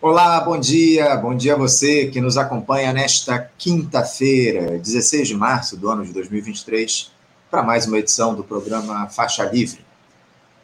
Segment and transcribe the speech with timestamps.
[0.00, 5.76] Olá, bom dia, bom dia a você que nos acompanha nesta quinta-feira, 16 de março
[5.76, 7.10] do ano de 2023,
[7.50, 9.84] para mais uma edição do programa Faixa Livre.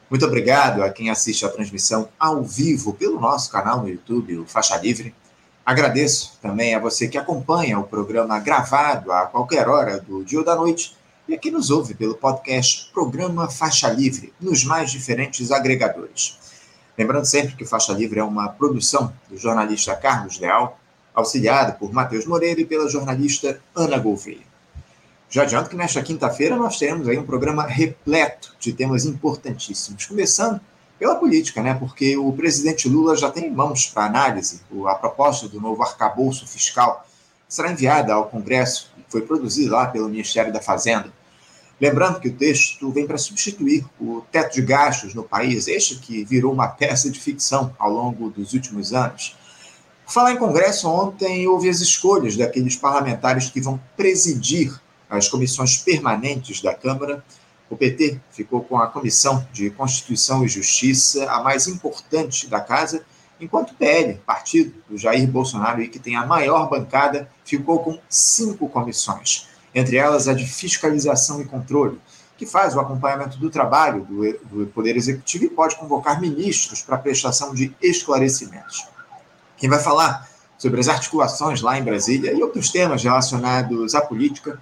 [0.09, 4.47] Muito obrigado a quem assiste a transmissão ao vivo pelo nosso canal no YouTube, o
[4.47, 5.13] Faixa Livre.
[5.67, 10.45] Agradeço também a você que acompanha o programa gravado a qualquer hora do dia ou
[10.45, 10.97] da noite
[11.27, 16.44] e a quem nos ouve pelo podcast Programa Faixa Livre, nos mais diferentes agregadores.
[16.97, 20.79] Lembrando sempre que Faixa Livre é uma produção do jornalista Carlos Leal,
[21.15, 24.43] auxiliado por Matheus Moreira e pela jornalista Ana Gouveia.
[25.29, 30.61] Já adianto que nesta quinta-feira nós teremos aí um programa repleto de temas importantíssimos, começando
[30.99, 31.75] pela política, né?
[31.75, 36.47] Porque o presidente Lula já tem em mãos para análise a proposta do novo arcabouço
[36.47, 37.07] fiscal,
[37.49, 41.13] será enviada ao Congresso foi produzida lá pelo Ministério da Fazenda.
[41.81, 46.25] Lembrando que o texto vem para substituir o teto de gastos no país, este que
[46.25, 49.37] virou uma peça de ficção ao longo dos últimos anos.
[50.07, 54.73] Falar em Congresso, ontem houve as escolhas daqueles parlamentares que vão presidir
[55.11, 57.25] as comissões permanentes da Câmara.
[57.69, 63.05] O PT ficou com a Comissão de Constituição e Justiça, a mais importante da casa,
[63.41, 68.69] enquanto o PL, partido do Jair Bolsonaro, que tem a maior bancada, ficou com cinco
[68.69, 72.01] comissões entre elas a de fiscalização e controle,
[72.37, 76.99] que faz o acompanhamento do trabalho do, do Poder Executivo e pode convocar ministros para
[76.99, 78.87] prestação de esclarecimentos.
[79.57, 84.61] Quem vai falar sobre as articulações lá em Brasília e outros temas relacionados à política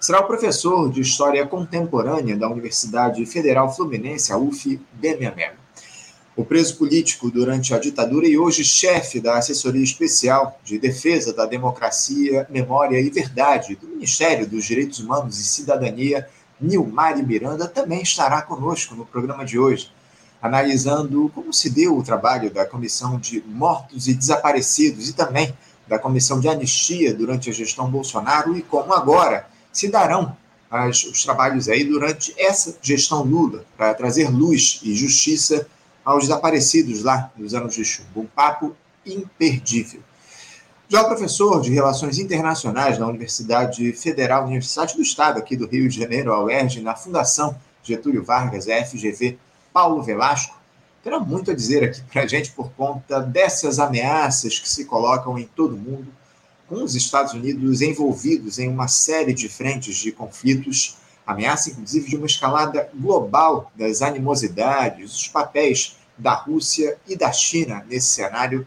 [0.00, 5.61] será o professor de História Contemporânea da Universidade Federal Fluminense, a UF, Mello
[6.34, 11.44] o preso político durante a ditadura e hoje chefe da Assessoria Especial de Defesa da
[11.44, 16.26] Democracia, Memória e Verdade do Ministério dos Direitos Humanos e Cidadania,
[16.58, 19.90] Nilmar Miranda, também estará conosco no programa de hoje,
[20.40, 25.54] analisando como se deu o trabalho da Comissão de Mortos e Desaparecidos e também
[25.86, 30.34] da Comissão de Anistia durante a gestão Bolsonaro e como agora se darão
[30.70, 35.66] as, os trabalhos aí durante essa gestão Lula, para trazer luz e justiça
[36.04, 38.20] aos desaparecidos lá nos anos de chumbo.
[38.20, 38.76] Um papo
[39.06, 40.00] imperdível.
[40.88, 45.88] Já o professor de Relações Internacionais na Universidade Federal, Universidade do Estado aqui do Rio
[45.88, 49.38] de Janeiro, a UERJ, na Fundação Getúlio Vargas, FGV,
[49.72, 50.60] Paulo Velasco,
[51.02, 55.38] terá muito a dizer aqui para a gente por conta dessas ameaças que se colocam
[55.38, 56.08] em todo o mundo,
[56.68, 60.96] com os Estados Unidos envolvidos em uma série de frentes de conflitos
[61.26, 67.84] ameaça inclusive de uma escalada global das animosidades, os papéis da Rússia e da China
[67.88, 68.66] nesse cenário.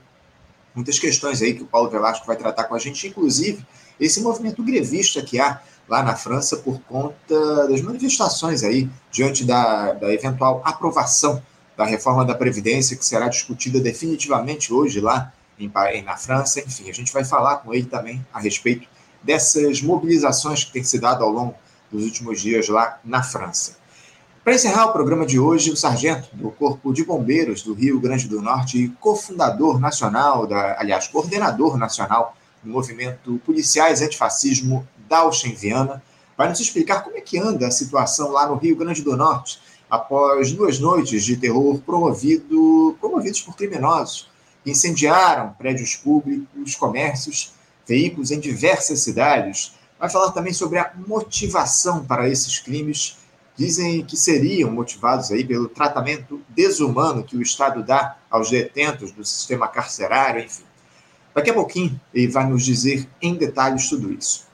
[0.74, 3.66] Muitas questões aí que o Paulo Velasco vai tratar com a gente, inclusive
[4.00, 9.94] esse movimento grevista que há lá na França por conta das manifestações aí diante da,
[9.94, 11.42] da eventual aprovação
[11.78, 15.72] da reforma da Previdência, que será discutida definitivamente hoje lá em,
[16.04, 16.60] na França.
[16.60, 18.88] Enfim, a gente vai falar com ele também a respeito
[19.22, 21.56] dessas mobilizações que têm se dado ao longo
[21.92, 23.78] dos últimos dias lá na França.
[24.44, 28.28] Para encerrar o programa de hoje, o sargento do Corpo de Bombeiros do Rio Grande
[28.28, 36.04] do Norte e cofundador nacional, da, aliás, coordenador nacional do movimento Policiais Antifascismo Dalchen Viana,
[36.38, 39.60] vai nos explicar como é que anda a situação lá no Rio Grande do Norte
[39.90, 44.30] após duas noites de terror promovido, promovidos por criminosos
[44.64, 47.54] que incendiaram prédios públicos, comércios,
[47.88, 53.18] veículos em diversas cidades, Vai falar também sobre a motivação para esses crimes.
[53.56, 59.24] Dizem que seriam motivados aí pelo tratamento desumano que o Estado dá aos detentos do
[59.24, 60.64] sistema carcerário, enfim.
[61.34, 64.46] Daqui a pouquinho ele vai nos dizer em detalhes tudo isso.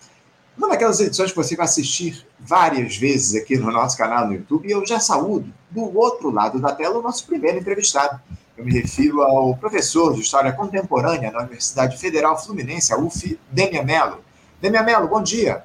[0.58, 4.68] Uma daquelas edições que você vai assistir várias vezes aqui no nosso canal no YouTube,
[4.68, 8.20] e eu já saúdo do outro lado da tela o nosso primeiro entrevistado.
[8.58, 13.84] Eu me refiro ao professor de História Contemporânea na Universidade Federal Fluminense, a UF, Demian
[13.84, 14.20] Mello.
[14.62, 15.64] Demian Mello, bom dia.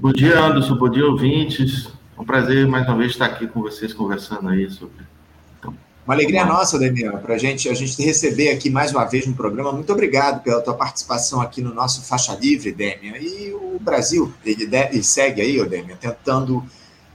[0.00, 0.74] Bom dia, Anderson.
[0.74, 1.86] Bom dia, ouvintes.
[2.18, 5.06] É um prazer mais uma vez estar aqui com vocês conversando aí sobre.
[5.56, 5.72] Então,
[6.04, 9.34] uma alegria nossa, Demian, para gente, a gente te receber aqui mais uma vez no
[9.34, 9.70] programa.
[9.70, 13.18] Muito obrigado pela tua participação aqui no nosso Faixa Livre, Demian.
[13.18, 16.64] E o Brasil, ele, ele segue aí, Demian, tentando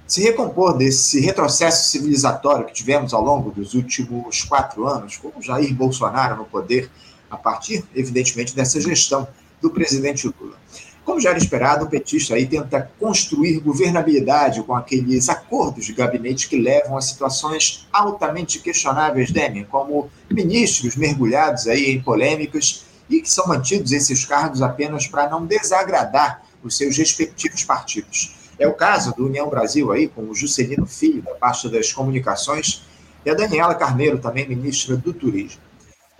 [0.08, 5.74] se recompor desse retrocesso civilizatório que tivemos ao longo dos últimos quatro anos, com Jair
[5.74, 6.90] Bolsonaro no poder,
[7.30, 9.28] a partir, evidentemente, dessa gestão
[9.62, 10.58] do presidente Lula.
[11.04, 16.48] Como já era esperado, o petista aí tenta construir governabilidade com aqueles acordos de gabinete
[16.48, 23.30] que levam a situações altamente questionáveis, Demian, como ministros mergulhados aí em polêmicas e que
[23.30, 28.36] são mantidos esses cargos apenas para não desagradar os seus respectivos partidos.
[28.60, 32.84] É o caso do União Brasil aí, com o Juscelino Filho, da pasta das comunicações,
[33.26, 35.62] e a Daniela Carneiro, também ministra do Turismo.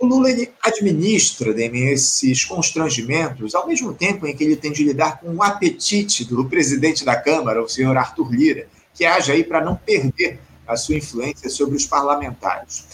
[0.02, 4.82] O Lula ele administra Demian, esses constrangimentos ao mesmo tempo em que ele tem de
[4.82, 9.44] lidar com o apetite do presidente da Câmara, o senhor Arthur Lira, que age aí
[9.44, 12.84] para não perder a sua influência sobre os parlamentares.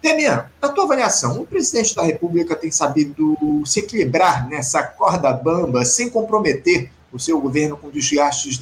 [0.00, 3.36] Demian, na tua avaliação, o presidente da República tem sabido
[3.66, 8.56] se equilibrar nessa corda bamba sem comprometer o seu governo com desgastes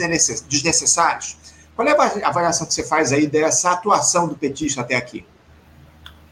[0.48, 1.36] desnecessários?
[1.76, 5.22] Qual é a avaliação que você faz aí dessa atuação do petista até aqui?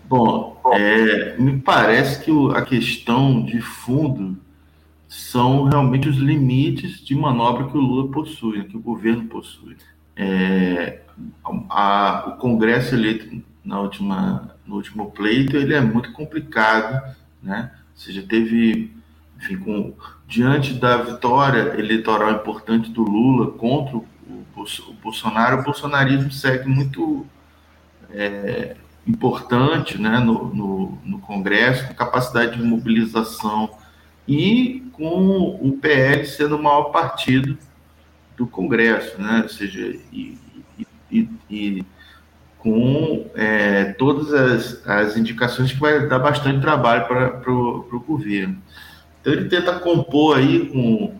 [0.08, 4.36] Bom, é, me parece que a questão de fundo
[5.08, 9.76] são realmente os limites de manobra que o Lula possui, que o governo possui.
[10.16, 11.00] É,
[11.70, 17.72] a, o Congresso eleito na última, no último pleito ele é muito complicado, né?
[17.92, 18.92] Ou seja, teve,
[19.36, 19.94] enfim, com,
[20.26, 24.06] diante da vitória eleitoral importante do Lula contra o
[24.88, 27.26] o Bolsonaro, o bolsonarismo segue muito
[28.10, 28.76] é,
[29.08, 33.70] importante né, no, no, no, Congresso, com capacidade de mobilização
[34.26, 37.56] e com o PL sendo o maior partido
[38.36, 40.36] do Congresso, né, ou seja, e,
[41.10, 41.86] e, e
[42.58, 48.60] com é, todas as, as indicações que vai dar bastante trabalho para o governo.
[49.20, 51.18] Então ele tenta compor aí com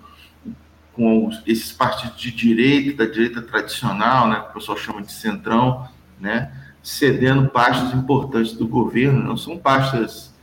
[0.92, 5.88] com esses partidos de direita, da direita tradicional, né, que o pessoal chama de centrão,
[6.18, 6.50] né,
[6.88, 10.34] cedendo pastas importantes do governo, não são pastas,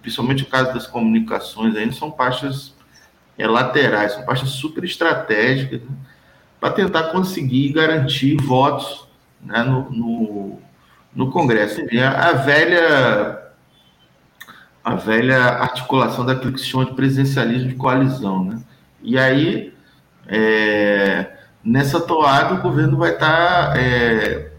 [0.00, 2.72] principalmente no caso das comunicações, ainda são pastas
[3.36, 5.90] é, laterais, são pastas super estratégicas, né,
[6.60, 9.08] para tentar conseguir garantir votos
[9.42, 10.58] né, no, no,
[11.12, 11.80] no Congresso.
[12.00, 13.42] A, a velha
[14.84, 18.60] a velha articulação daquilo que se chama de presidencialismo de coalizão, né?
[19.00, 19.74] E aí
[20.28, 24.51] é, nessa toada o governo vai estar é,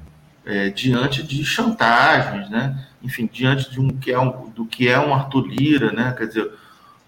[0.45, 2.85] é, diante de chantagens, né?
[3.01, 6.13] Enfim, diante de um que é um, do que é um Arthur Lira, né?
[6.17, 6.51] Quer dizer,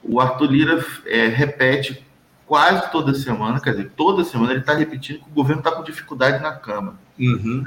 [0.04, 2.06] o Arthur Lira é, repete
[2.46, 5.84] quase toda semana, quer dizer, toda semana ele está repetindo que o governo está com
[5.84, 6.96] dificuldade na Câmara.
[7.20, 7.66] Uhum.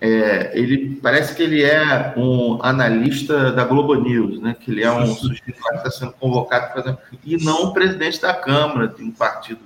[0.00, 4.56] É, ele parece que ele é um analista da Globo News, né?
[4.58, 8.32] Que ele é um sujeito que está sendo convocado para e não o presidente da
[8.32, 9.60] Câmara de um partido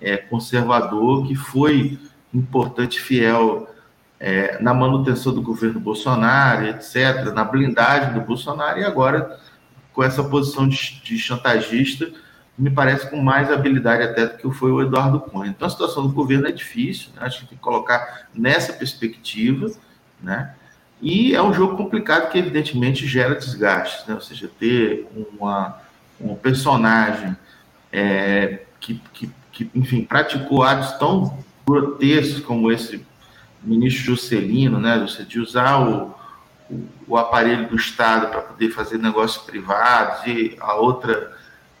[0.00, 1.98] é, conservador que foi
[2.34, 3.69] importante, fiel
[4.20, 9.40] é, na manutenção do governo Bolsonaro, etc., na blindagem do Bolsonaro, e agora
[9.92, 12.10] com essa posição de, de chantagista,
[12.56, 15.50] me parece com mais habilidade até do que foi o Eduardo Cunha.
[15.50, 17.22] Então a situação do governo é difícil, né?
[17.22, 19.70] acho que tem que colocar nessa perspectiva,
[20.22, 20.54] né?
[21.02, 24.14] E é um jogo complicado que evidentemente gera desgaste, né?
[24.14, 25.80] Ou seja, ter uma,
[26.20, 27.34] um personagem
[27.90, 33.04] é, que, que que, enfim, praticou atos tão grotescos como esse
[33.62, 36.14] ministro Juscelino, né, de usar o,
[36.70, 41.32] o, o aparelho do Estado para poder fazer negócios privados, e a outra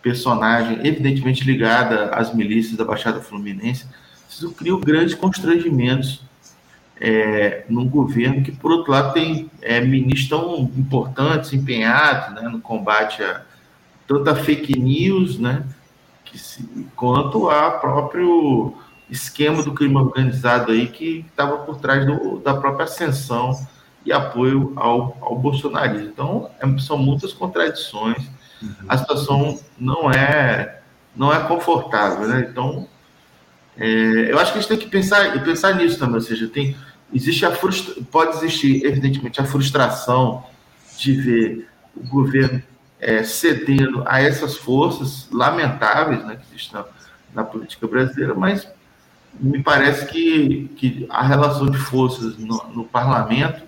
[0.02, 3.86] personagem, evidentemente ligada às milícias da Baixada Fluminense,
[4.28, 6.22] isso cria grandes constrangimentos
[7.00, 12.60] é, num governo que, por outro lado, tem é, ministros tão importantes, empenhados né, no
[12.60, 13.42] combate a
[14.06, 15.64] tanta fake news, né,
[16.24, 16.62] que se,
[16.94, 18.74] quanto a próprio
[19.10, 23.52] esquema do crime organizado aí que estava por trás do, da própria ascensão
[24.04, 26.08] e apoio ao, ao bolsonarismo.
[26.08, 28.30] Então, é, são muitas contradições.
[28.88, 30.80] A situação não é
[31.16, 32.46] não é confortável, né?
[32.48, 32.86] Então,
[33.76, 36.76] é, eu acho que a gente tem que pensar pensar nisso também, ou seja, tem
[37.12, 40.44] existe a frustra, pode existir evidentemente a frustração
[40.96, 42.62] de ver o governo
[43.00, 46.84] é, cedendo a essas forças lamentáveis né, que na,
[47.34, 48.68] na, política brasileira, mas
[49.38, 53.62] me parece que, que a relação de forças no, no parlamento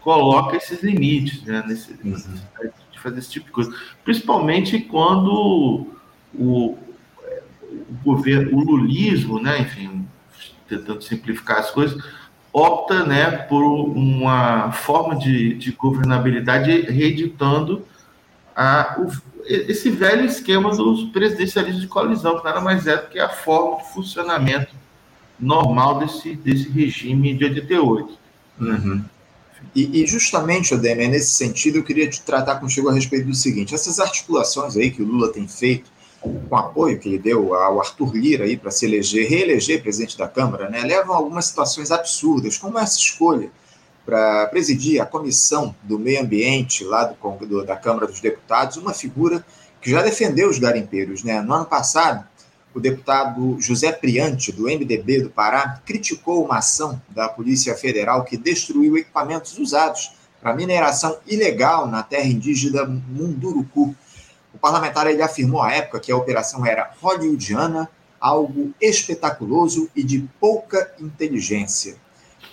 [0.00, 2.14] coloca esses limites né, nesse, uhum.
[2.92, 3.74] de fazer esse tipo de coisa,
[4.04, 5.88] principalmente quando
[6.32, 6.78] o, o
[8.04, 10.06] governo, o lulismo, né, enfim,
[10.68, 12.00] tentando simplificar as coisas,
[12.52, 17.84] opta né, por uma forma de, de governabilidade reeditando
[18.54, 19.10] a, o,
[19.46, 23.78] esse velho esquema dos presidencialismos de coalizão, que nada mais é do que a forma
[23.78, 24.74] de funcionamento
[25.38, 28.18] normal desse, desse regime de 88.
[28.60, 29.04] Uhum.
[29.74, 33.74] E, e, justamente, Odemir, nesse sentido, eu queria te tratar contigo a respeito do seguinte:
[33.74, 38.14] essas articulações aí que o Lula tem feito, com apoio que ele deu ao Arthur
[38.16, 42.56] Lira aí para se eleger, reeleger presidente da Câmara, né, levam a algumas situações absurdas,
[42.56, 43.50] como essa escolha
[44.06, 48.94] para presidir a comissão do meio ambiente lá do, do, da Câmara dos Deputados, uma
[48.94, 49.44] figura
[49.80, 51.24] que já defendeu os garimpeiros.
[51.24, 51.40] Né?
[51.42, 52.24] No ano passado,
[52.72, 58.36] o deputado José Priante, do MDB do Pará, criticou uma ação da Polícia Federal que
[58.36, 63.94] destruiu equipamentos usados para mineração ilegal na terra indígena Munduruku.
[64.54, 70.28] O parlamentar ele afirmou à época que a operação era hollywoodiana, algo espetaculoso e de
[70.38, 71.96] pouca inteligência.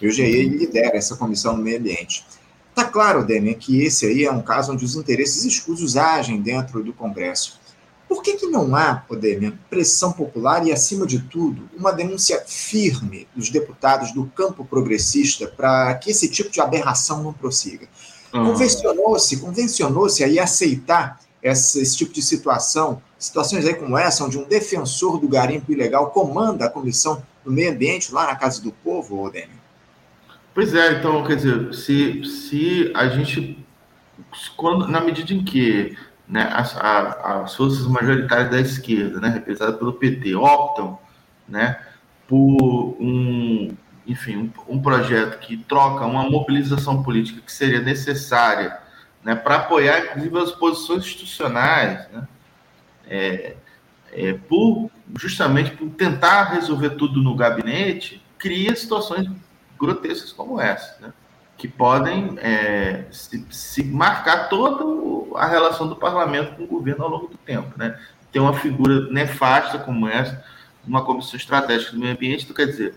[0.03, 2.25] E o GE lidera essa comissão no meio ambiente.
[2.69, 6.83] Está claro, Demian, que esse aí é um caso onde os interesses escusos agem dentro
[6.83, 7.57] do Congresso.
[8.05, 13.29] Por que, que não há, Demian, pressão popular e, acima de tudo, uma denúncia firme
[13.33, 17.87] dos deputados do campo progressista para que esse tipo de aberração não prossiga?
[18.33, 18.47] Uhum.
[18.51, 24.43] Convencionou-se, convencionou-se aí aceitar essa, esse tipo de situação, situações aí como essa, onde um
[24.43, 29.29] defensor do garimpo ilegal comanda a comissão do meio ambiente lá na Casa do Povo,
[29.29, 29.62] Demian?
[30.53, 33.57] Pois é, então, quer dizer, se, se a gente,
[34.55, 39.77] quando, na medida em que né, as, a, as forças majoritárias da esquerda, né, representadas
[39.77, 40.99] pelo PT, optam
[41.47, 41.81] né,
[42.27, 48.77] por um, enfim, um, um, projeto que troca uma mobilização política que seria necessária
[49.23, 52.27] né, para apoiar, inclusive, as posições institucionais, né,
[53.07, 53.55] é,
[54.11, 59.27] é, por, justamente por tentar resolver tudo no gabinete, cria situações
[59.79, 61.13] grotescas como essa, né?
[61.57, 64.83] que podem é, se, se, marcar toda
[65.39, 67.77] a relação do parlamento com o governo ao longo do tempo.
[67.77, 67.97] Né?
[68.31, 70.43] Tem uma figura nefasta como essa,
[70.85, 72.95] uma comissão estratégica do meio ambiente, então quer dizer,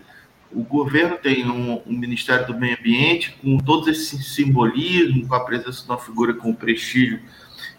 [0.51, 5.39] o governo tem um, um, Ministério do Meio Ambiente com todos esses simbolismos, com a
[5.41, 7.19] presença de uma figura com prestígio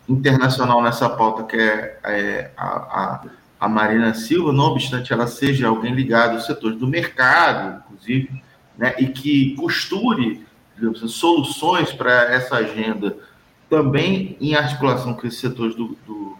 [0.09, 3.25] internacional nessa pauta, que é, é a, a,
[3.61, 8.43] a, Marina Silva, não obstante ela seja alguém ligado aos setores do mercado, inclusive,
[8.79, 13.17] né, e que costure digamos, soluções para essa agenda
[13.69, 16.39] também em articulação com esses setores do, do,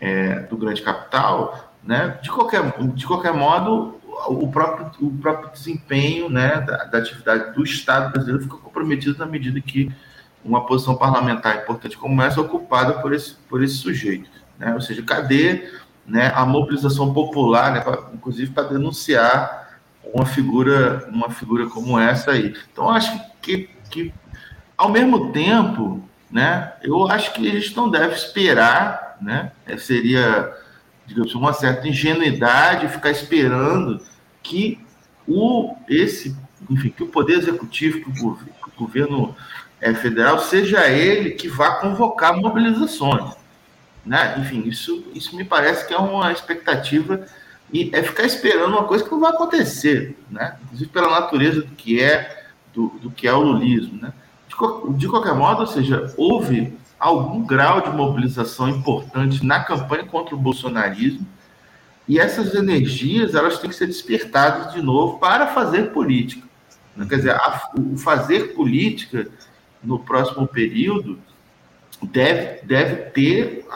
[0.00, 2.62] é, do grande capital, né, de, qualquer,
[2.94, 8.44] de qualquer modo, o próprio, o próprio desempenho né, da, da atividade do Estado brasileiro
[8.44, 9.90] fica comprometido na medida que
[10.44, 14.30] uma posição parlamentar importante como essa é ocupada por esse, por esse sujeito.
[14.58, 14.72] Né?
[14.72, 15.68] Ou seja, cadê
[16.06, 19.65] né, a mobilização popular, né, pra, inclusive para denunciar
[20.16, 22.54] uma figura, uma figura como essa aí.
[22.72, 24.12] Então, acho que, que,
[24.76, 30.52] ao mesmo tempo, né, eu acho que a gente não deve esperar, né, é, seria,
[31.06, 34.00] digamos, uma certa ingenuidade ficar esperando
[34.42, 34.80] que
[35.28, 36.34] o, esse,
[36.70, 39.36] enfim, que o Poder Executivo, que o, que o governo
[39.80, 43.34] é, federal, seja ele que vá convocar mobilizações.
[44.04, 44.36] Né?
[44.38, 47.26] Enfim, isso, isso me parece que é uma expectativa
[47.72, 50.56] e é ficar esperando uma coisa que não vai acontecer, né?
[50.64, 54.12] Inclusive pela natureza do que é do, do que é o lulismo, né?
[54.48, 60.34] De, de, qualquer modo, ou seja, houve algum grau de mobilização importante na campanha contra
[60.34, 61.26] o bolsonarismo
[62.08, 66.46] e essas energias elas têm que ser despertadas de novo para fazer política.
[66.94, 67.04] Né?
[67.08, 69.28] Quer dizer, a, o fazer política
[69.82, 71.18] no próximo período
[72.02, 73.66] deve, deve ter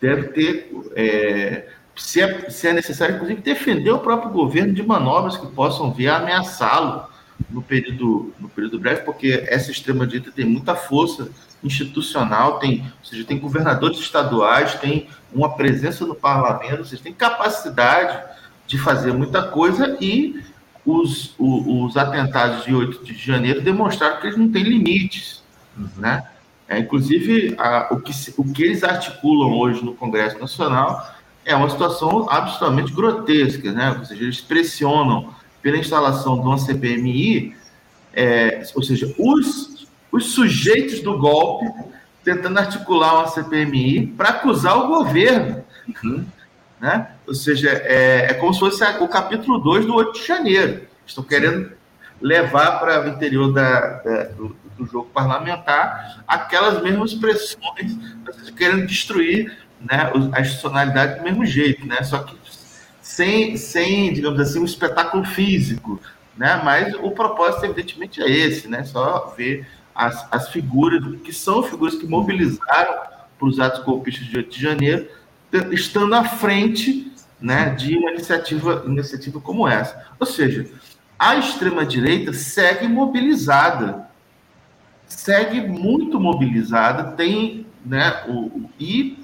[0.00, 1.68] deve ter é,
[1.98, 6.08] se é, se é necessário, inclusive, defender o próprio governo de manobras que possam vir
[6.08, 7.06] a ameaçá-lo
[7.50, 11.30] no período, no período breve, porque essa extrema-direita tem muita força
[11.62, 17.12] institucional, tem, ou seja, tem governadores estaduais, tem uma presença no parlamento, ou seja, tem
[17.12, 18.22] capacidade
[18.66, 20.42] de fazer muita coisa e
[20.84, 25.42] os, os, os atentados de 8 de janeiro demonstraram que eles não têm limites,
[25.76, 25.88] uhum.
[25.96, 26.26] né?
[26.68, 31.17] É, inclusive, a, o, que, o que eles articulam hoje no Congresso Nacional
[31.48, 33.96] é uma situação absolutamente grotesca, né?
[33.98, 37.56] Ou seja, eles pressionam pela instalação de uma CPMI,
[38.12, 41.64] é, ou seja, os, os sujeitos do golpe
[42.22, 45.64] tentando articular uma CPMI para acusar o governo.
[46.04, 46.26] Uhum.
[46.78, 47.12] Né?
[47.26, 50.82] Ou seja, é, é como se fosse o capítulo 2 do 8 de janeiro.
[51.06, 51.72] Estão querendo
[52.20, 57.96] levar para o interior da, da do, do, jogo parlamentar aquelas mesmas pressões,
[58.54, 62.02] querendo destruir né, a institucionalidade do mesmo jeito, né?
[62.02, 62.36] Só que
[63.00, 66.00] sem, sem, digamos assim, um espetáculo físico,
[66.36, 66.60] né?
[66.64, 68.84] Mas o propósito, evidentemente, é esse, né?
[68.84, 72.94] Só ver as, as figuras, que são figuras que mobilizaram
[73.38, 75.08] para os atos golpistas de 8 de janeiro,
[75.72, 80.06] estando à frente né, de uma iniciativa, iniciativa como essa.
[80.18, 80.66] Ou seja,
[81.18, 84.08] a extrema-direita segue mobilizada,
[85.06, 89.17] segue muito mobilizada, tem, né, o, e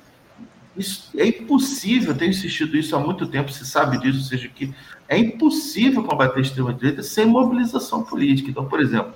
[0.76, 4.48] isso é impossível, eu tenho insistido isso há muito tempo, se sabe disso, ou seja,
[4.48, 4.74] que
[5.08, 8.50] é impossível combater a extrema-direita sem mobilização política.
[8.50, 9.14] Então, por exemplo,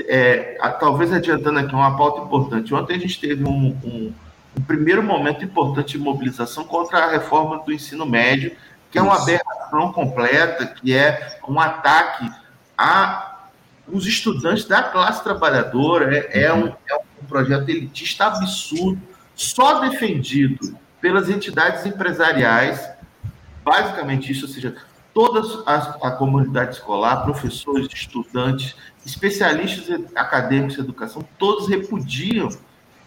[0.00, 4.12] é, talvez adiantando aqui uma pauta importante, ontem a gente teve um, um,
[4.56, 8.56] um, primeiro momento importante de mobilização contra a reforma do ensino médio,
[8.90, 12.30] que é uma aberração completa, que é um ataque
[12.76, 13.32] a
[13.88, 19.00] os estudantes da classe trabalhadora, é, é, um, é um projeto elitista absurdo,
[19.32, 22.90] só defendido pelas entidades empresariais,
[23.64, 24.74] basicamente isso, ou seja,
[25.14, 32.48] toda a, a comunidade escolar, professores, estudantes, especialistas acadêmicos de educação, todos repudiam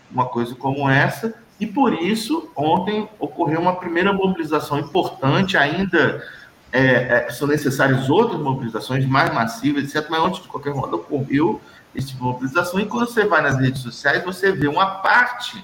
[0.09, 6.25] uma coisa como essa, e por isso, ontem ocorreu uma primeira mobilização importante, ainda
[6.71, 10.09] é, é, são necessárias outras mobilizações mais massivas, etc.
[10.09, 11.59] Mas antes de qualquer modo, ocorreu
[11.93, 15.61] essa tipo mobilização, e quando você vai nas redes sociais, você vê uma parte,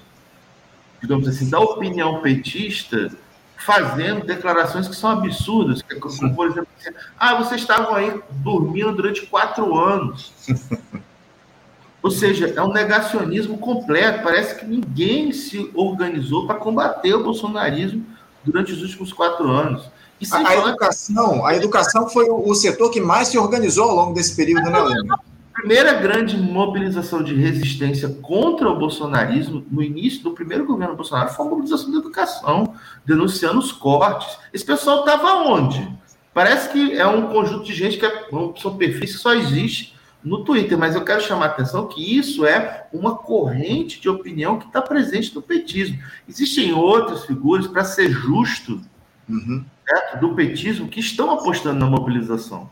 [1.05, 3.11] digamos assim, da opinião petista
[3.57, 9.25] fazendo declarações que são absurdas, como, por exemplo, assim, ah, vocês estavam aí dormindo durante
[9.25, 10.33] quatro anos.
[12.03, 14.23] Ou seja, é um negacionismo completo.
[14.23, 18.05] Parece que ninguém se organizou para combater o bolsonarismo
[18.43, 19.89] durante os últimos quatro anos.
[20.31, 24.13] A, a, educação, a educação foi o, o, setor que mais se organizou ao longo
[24.13, 25.17] desse período, né, Lembra?
[25.55, 31.45] Primeira grande mobilização de resistência contra o bolsonarismo, no início do primeiro governo Bolsonaro, foi
[31.45, 34.37] a mobilização da educação, denunciando os cortes.
[34.53, 35.89] Esse pessoal estava onde?
[36.33, 38.25] Parece que é um conjunto de gente que é,
[38.57, 42.45] são perfis que só existe no Twitter, mas eu quero chamar a atenção que isso
[42.45, 45.97] é uma corrente de opinião que está presente no petismo.
[46.27, 48.81] Existem outras figuras, para ser justo,
[49.29, 49.63] uhum.
[49.87, 50.19] certo?
[50.19, 52.69] do petismo, que estão apostando na mobilização.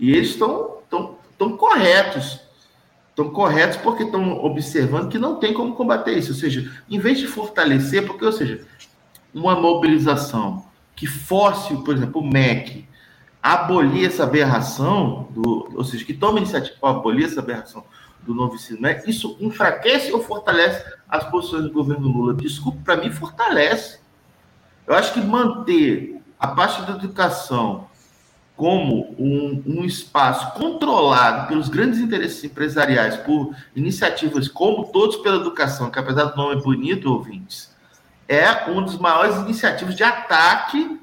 [0.00, 0.78] E eles estão
[1.42, 2.40] tão, tão corretos.
[3.10, 6.32] Estão corretos porque estão observando que não tem como combater isso.
[6.32, 8.66] Ou seja, em vez de fortalecer, porque, ou seja,
[9.34, 10.64] uma mobilização
[10.96, 12.88] que force, por exemplo, o MEC
[13.42, 17.84] abolir essa aberração, do, ou seja, que toma iniciativa para abolir essa aberração
[18.22, 22.34] do novo ensino médio, isso enfraquece ou fortalece as posições do governo Lula?
[22.34, 23.98] Desculpe, para mim, fortalece.
[24.86, 27.88] Eu acho que manter a parte da educação
[28.62, 35.90] como um, um, espaço controlado pelos grandes interesses empresariais, por iniciativas como Todos pela Educação,
[35.90, 37.74] que apesar do nome bonito, ouvintes,
[38.28, 40.96] é uma das maiores iniciativas de ataque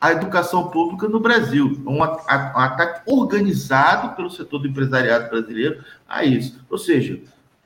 [0.00, 1.82] a educação pública no Brasil.
[1.84, 6.64] Um, ataque organizado pelo setor do empresariado brasileiro a isso.
[6.70, 7.20] Ou seja,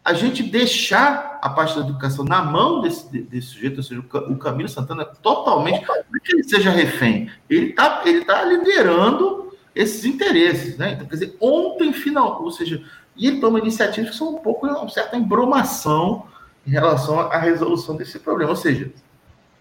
[0.06, 4.36] a gente deixar a parte da educação na mão desse, desse sujeito, ou seja, o
[4.36, 5.84] Camilo Santana é totalmente.
[5.84, 10.78] Não é que ele seja refém, ele está ele tá liderando esses interesses.
[10.78, 10.92] Né?
[10.92, 12.84] Então, quer dizer, ontem, final, ou seja,
[13.16, 16.26] e ele toma iniciativas que são um pouco uma certa embromação
[16.64, 18.50] em relação à resolução desse problema.
[18.50, 18.92] Ou seja,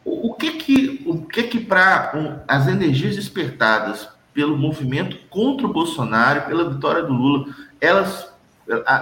[0.04, 5.74] o, que que, o que que para um, as energias despertadas pelo movimento contra o
[5.74, 7.48] Bolsonaro, pela vitória do Lula,
[7.82, 8.32] elas,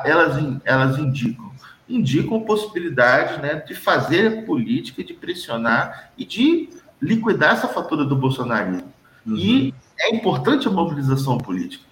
[0.03, 1.51] elas, elas indicam?
[1.87, 6.69] Indicam possibilidade né, de fazer política, de pressionar e de
[7.01, 8.91] liquidar essa fatura do bolsonarismo.
[9.25, 9.35] Uhum.
[9.35, 11.83] E é importante a mobilização política.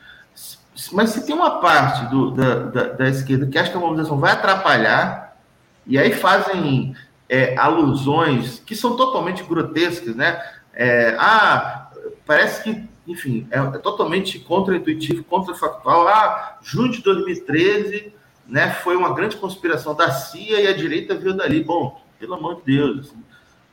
[0.92, 4.18] Mas se tem uma parte do, da, da, da esquerda que acha que a mobilização
[4.18, 5.38] vai atrapalhar,
[5.86, 6.96] e aí fazem
[7.28, 10.42] é, alusões que são totalmente grotescas, né?
[10.74, 11.90] É, ah,
[12.26, 16.08] parece que, enfim, é, é totalmente contra-intuitivo, contra-factual.
[16.08, 18.14] Ah, junho de 2013,
[18.48, 21.64] né, foi uma grande conspiração da CIA e a direita veio dali.
[21.64, 23.24] Bom, pelo amor de Deus, assim,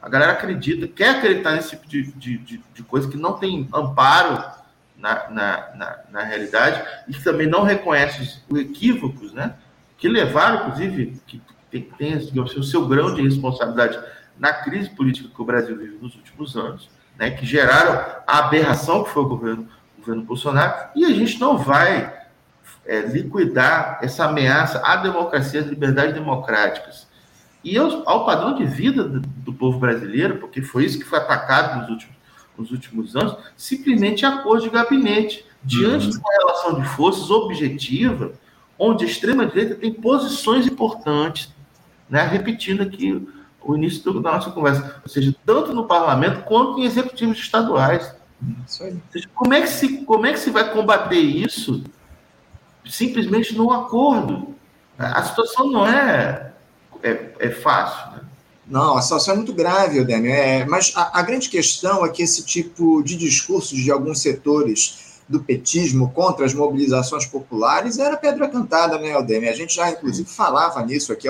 [0.01, 3.69] a galera acredita, quer acreditar nesse tipo de, de, de, de coisa que não tem
[3.75, 4.45] amparo
[4.97, 9.55] na, na, na, na, realidade e que também não reconhece os equívocos, né?
[9.97, 13.99] Que levaram, inclusive, que tem, tem o seu grão de responsabilidade
[14.38, 16.88] na crise política que o Brasil vive nos últimos anos,
[17.19, 21.41] né, que geraram a aberração que foi o governo, o governo Bolsonaro, e a gente
[21.41, 22.15] não vai
[22.87, 27.09] é, liquidar essa ameaça à democracia, às liberdades democráticas
[27.65, 31.19] e ao, ao padrão de vida do, do, povo brasileiro, porque foi isso que foi
[31.19, 32.17] atacado nos últimos,
[32.57, 36.11] nos últimos anos, simplesmente a cor de gabinete, diante uhum.
[36.13, 38.33] de uma relação de forças objetiva,
[38.79, 41.53] onde a extrema-direita tem posições importantes,
[42.09, 42.23] né?
[42.23, 43.27] repetindo aqui
[43.62, 48.14] o início da nossa conversa, ou seja, tanto no parlamento quanto em executivos estaduais.
[48.66, 51.83] Seja, como, é que se, como é que se vai combater isso
[52.87, 54.55] simplesmente no acordo?
[54.97, 56.53] A situação não é,
[57.03, 58.12] é, é fácil.
[58.12, 58.21] Né?
[58.66, 60.35] Não, a situação é muito grave, Daniel.
[60.35, 65.21] É, mas a, a grande questão é que esse tipo de discursos de alguns setores
[65.29, 69.51] do petismo contra as mobilizações populares era pedra cantada, né, Aldemir?
[69.51, 71.29] A gente já, inclusive, falava nisso aqui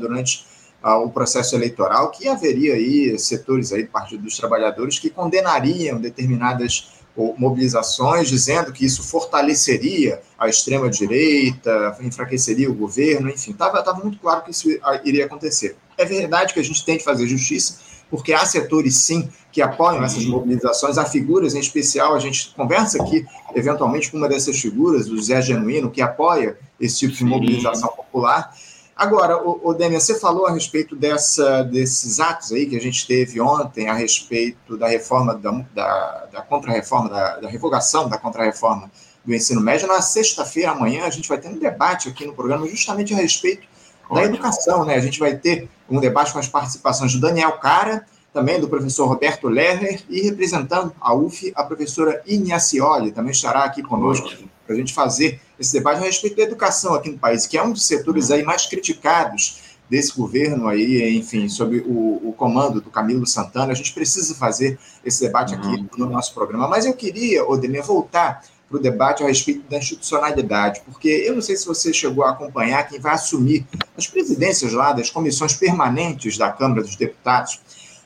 [0.00, 0.46] durante
[0.82, 6.98] o processo eleitoral, que haveria aí setores aí do Partido dos Trabalhadores que condenariam determinadas
[7.36, 14.52] mobilizações, dizendo que isso fortaleceria a extrema-direita, enfraqueceria o governo, enfim, estava muito claro que
[14.52, 14.68] isso
[15.04, 15.76] iria acontecer.
[15.96, 20.04] É verdade que a gente tem que fazer justiça, porque há setores, sim, que apoiam
[20.04, 25.08] essas mobilizações, há figuras em especial, a gente conversa aqui, eventualmente, com uma dessas figuras,
[25.08, 28.54] o Zé Genuíno, que apoia esse tipo de mobilização popular.
[28.98, 33.06] Agora, o, o Demian, você falou a respeito dessa, desses atos aí que a gente
[33.06, 38.90] teve ontem a respeito da reforma, da, da, da contra-reforma, da, da revogação da contra-reforma
[39.24, 39.86] do ensino médio.
[39.86, 43.68] Na sexta-feira, amanhã, a gente vai ter um debate aqui no programa justamente a respeito
[44.12, 44.96] da educação, né?
[44.96, 49.06] A gente vai ter um debate com as participações do Daniel Cara, também do professor
[49.06, 54.28] Roberto Lerner e representando a UF, a professora Ignacioli, também estará aqui conosco
[54.68, 57.62] para a gente fazer esse debate a respeito da educação aqui no país, que é
[57.62, 62.90] um dos setores aí mais criticados desse governo aí, enfim, sob o, o comando do
[62.90, 63.72] Camilo Santana.
[63.72, 65.88] A gente precisa fazer esse debate aqui uhum.
[65.96, 66.68] no nosso programa.
[66.68, 71.40] Mas eu queria, Odemir, voltar para o debate a respeito da institucionalidade, porque eu não
[71.40, 76.36] sei se você chegou a acompanhar quem vai assumir as presidências lá das comissões permanentes
[76.36, 77.58] da Câmara dos Deputados.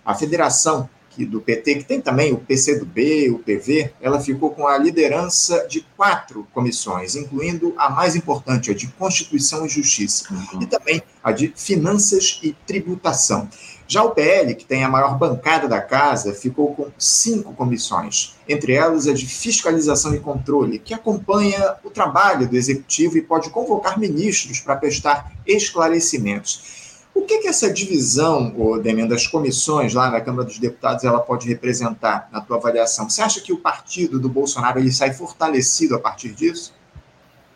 [0.05, 4.67] A federação que, do PT, que tem também o PCdoB, o PV, ela ficou com
[4.67, 10.63] a liderança de quatro comissões, incluindo a mais importante, a de Constituição e Justiça, uhum.
[10.63, 13.49] e também a de Finanças e Tributação.
[13.87, 18.73] Já o PL, que tem a maior bancada da casa, ficou com cinco comissões, entre
[18.73, 23.99] elas a de Fiscalização e Controle, que acompanha o trabalho do Executivo e pode convocar
[23.99, 26.82] ministros para prestar esclarecimentos.
[27.15, 31.47] O que, que essa divisão, Demian, das comissões lá na Câmara dos Deputados, ela pode
[31.47, 33.09] representar na tua avaliação?
[33.09, 36.75] Você acha que o partido do Bolsonaro ele sai fortalecido a partir disso?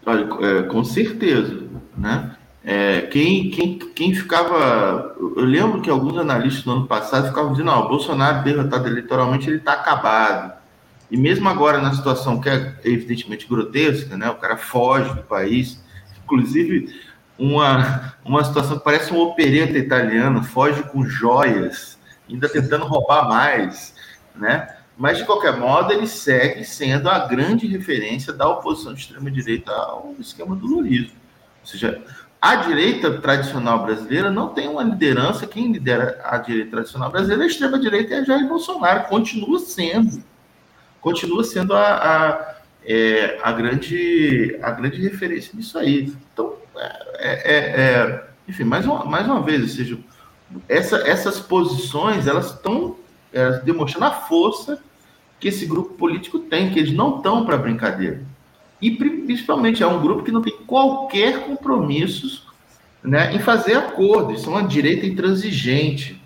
[0.05, 1.65] Olha, é, com certeza,
[1.97, 2.37] né?
[2.63, 5.15] É, quem, quem, quem ficava.
[5.19, 9.49] Eu lembro que alguns analistas no ano passado ficavam dizendo: não, o Bolsonaro derrotado eleitoralmente,
[9.49, 10.53] ele está acabado.
[11.09, 15.81] E mesmo agora, na situação que é evidentemente grotesca, né, o cara foge do país,
[16.25, 16.93] inclusive
[17.39, 23.95] uma, uma situação que parece um opereta italiano, foge com joias, ainda tentando roubar mais,
[24.35, 24.77] né?
[24.99, 30.15] Mas, de qualquer modo, ele segue sendo a grande referência da oposição de extrema-direita ao
[30.19, 31.13] esquema do lulismo.
[31.61, 32.03] Ou seja,
[32.41, 35.47] a direita tradicional brasileira não tem uma liderança.
[35.47, 39.05] Quem lidera a direita tradicional brasileira é a extrema-direita é Jair Bolsonaro.
[39.09, 40.23] Continua sendo.
[41.01, 46.15] Continua sendo a, a, é, a, grande, a grande referência nisso aí.
[46.33, 49.99] Então, é, é, é, enfim, mais uma, mais uma vez, ou seja,
[50.69, 52.97] essa, essas posições elas estão
[53.65, 54.81] demonstrando a força
[55.39, 58.23] que esse grupo político tem, que eles não estão para brincadeira.
[58.81, 62.47] E principalmente é um grupo que não tem qualquer compromisso
[63.03, 64.33] né, em fazer acordo.
[64.33, 66.23] Isso é uma direita intransigente.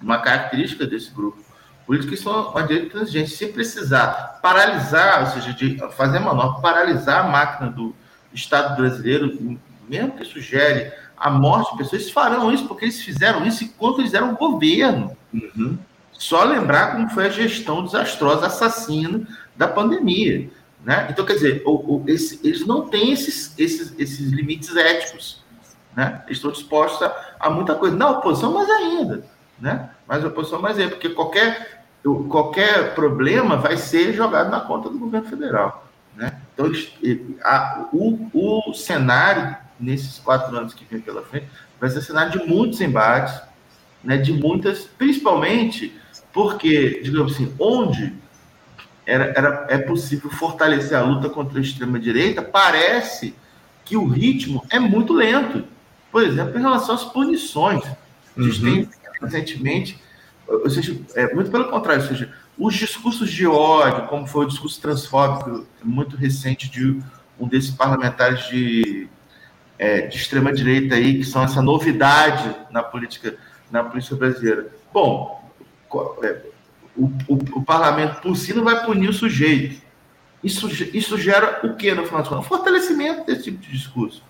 [0.00, 1.42] Uma característica desse grupo
[1.86, 3.30] político, é uma direita intransigente.
[3.30, 7.94] Se precisar paralisar, ou seja, de fazer manobra, paralisar a máquina do,
[8.34, 13.46] Estado brasileiro, mesmo que sugere a morte de pessoas, eles farão isso porque eles fizeram
[13.46, 15.16] isso enquanto eles eram governo.
[15.32, 15.78] Uhum.
[16.12, 20.50] Só lembrar como foi a gestão desastrosa, assassina da pandemia.
[20.84, 21.08] Né?
[21.10, 25.42] Então, quer dizer, o, o, esse, eles não têm esses, esses, esses limites éticos.
[25.96, 26.22] Né?
[26.26, 27.96] Eles estão dispostos a, a, muita coisa.
[27.96, 29.24] Na oposição, mais ainda.
[29.58, 29.88] Né?
[30.06, 31.84] Mas a oposição, mais ainda, porque qualquer,
[32.28, 35.83] qualquer problema vai ser jogado na conta do governo federal.
[36.16, 36.40] Né?
[36.52, 36.70] Então,
[37.42, 41.48] a, o, o cenário, nesses quatro anos que vem pela frente,
[41.80, 43.40] vai ser cenário de muitos embates,
[44.02, 45.92] né, de muitas, principalmente
[46.32, 48.12] porque, digamos assim, onde
[49.06, 53.34] era, era, é possível fortalecer a luta contra a extrema-direita, parece
[53.84, 55.64] que o ritmo é muito lento.
[56.10, 57.84] Por exemplo, em relação às punições.
[58.36, 58.86] A gente uhum.
[58.86, 58.88] tem
[59.20, 60.00] recentemente,
[60.46, 64.48] ou seja, é, muito pelo contrário, ou seja, os discursos de ódio, como foi o
[64.48, 67.00] discurso transfóbico muito recente de
[67.38, 69.08] um desses parlamentares de,
[69.78, 73.36] é, de extrema direita aí, que são essa novidade na política,
[73.70, 74.68] na política brasileira.
[74.92, 75.50] Bom,
[76.22, 76.40] é,
[76.96, 79.82] o, o, o, parlamento por si não vai punir o sujeito.
[80.42, 82.46] Isso, isso gera o que no final das contas?
[82.46, 84.22] Fortalecimento desse tipo de discurso.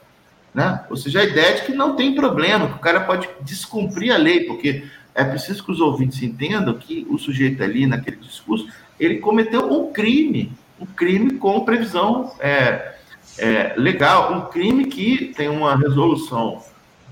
[0.55, 0.85] Né?
[0.88, 4.16] Ou seja, a ideia de que não tem problema, que o cara pode descumprir a
[4.16, 8.66] lei, porque é preciso que os ouvintes entendam que o sujeito ali, naquele discurso,
[8.98, 12.94] ele cometeu um crime, um crime com previsão é,
[13.38, 16.62] é, legal, um crime que tem uma resolução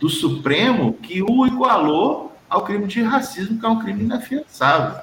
[0.01, 5.01] do Supremo que o igualou ao crime de racismo, que é um crime inafiançável.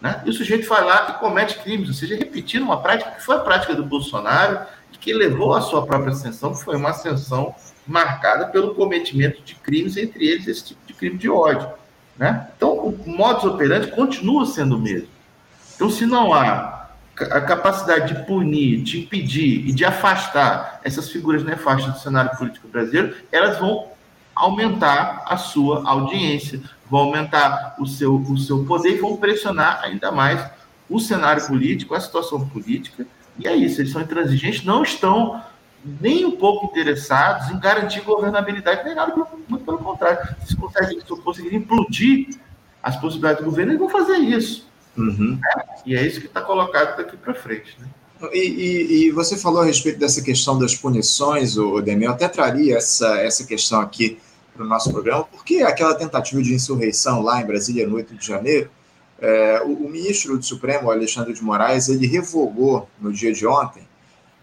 [0.00, 0.20] Né?
[0.26, 3.36] E o sujeito vai lá e comete crimes, ou seja, repetindo uma prática que foi
[3.36, 7.54] a prática do Bolsonaro e que levou à sua própria ascensão, que foi uma ascensão
[7.86, 11.68] marcada pelo cometimento de crimes, entre eles esse tipo de crime de ódio.
[12.16, 12.48] Né?
[12.56, 15.08] Então, o modus operandi continua sendo o mesmo.
[15.74, 21.44] Então, se não há a capacidade de punir, de impedir e de afastar essas figuras
[21.44, 23.88] nefastas do cenário político brasileiro, elas vão
[24.34, 30.10] aumentar a sua audiência, vão aumentar o seu, o seu poder e vão pressionar ainda
[30.10, 30.44] mais
[30.88, 33.06] o cenário político, a situação política.
[33.38, 35.40] E é isso, eles são intransigentes, não estão
[36.00, 39.14] nem um pouco interessados em garantir governabilidade, nem nada,
[39.48, 40.34] muito pelo contrário.
[40.46, 42.38] Se conseguem, se conseguirem implodir
[42.82, 44.66] as possibilidades do governo, eles vão fazer isso.
[44.96, 45.38] Uhum.
[45.56, 47.76] É, e é isso que está colocado daqui para frente.
[47.78, 47.86] Né?
[48.32, 52.28] E, e, e, você falou a respeito dessa questão das punições, o Demir, eu até
[52.28, 54.18] traria essa, essa questão aqui
[54.54, 58.26] para o nosso programa, porque aquela tentativa de insurreição lá em Brasília, no 8 de
[58.26, 58.70] janeiro,
[59.18, 63.82] é, o, o, ministro do Supremo, Alexandre de Moraes, ele revogou no dia de ontem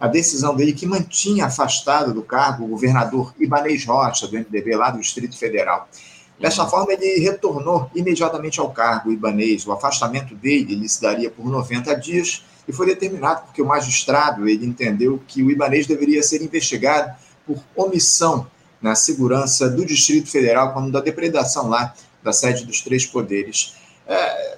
[0.01, 4.89] a decisão dele que mantinha afastado do cargo o governador Ibanez Rocha, do MDB, lá
[4.89, 5.87] do Distrito Federal.
[6.39, 9.67] Dessa forma, ele retornou imediatamente ao cargo, Ibanez.
[9.67, 14.49] O afastamento dele ele se daria por 90 dias e foi determinado porque o magistrado
[14.49, 17.13] ele entendeu que o Ibanez deveria ser investigado
[17.45, 18.47] por omissão
[18.81, 23.75] na segurança do Distrito Federal, quando da depredação lá da sede dos três poderes.
[24.07, 24.50] É,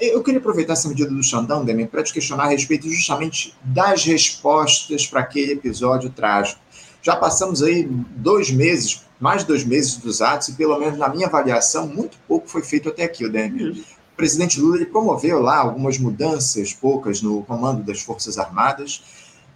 [0.00, 4.04] eu queria aproveitar essa medida do Xandão, Demi, para te questionar a respeito justamente das
[4.04, 6.60] respostas para aquele episódio trágico.
[7.02, 11.08] Já passamos aí dois meses, mais de dois meses dos atos, e pelo menos na
[11.08, 13.80] minha avaliação, muito pouco foi feito até aqui, Demi.
[14.12, 19.02] O presidente Lula ele promoveu lá algumas mudanças, poucas, no comando das Forças Armadas,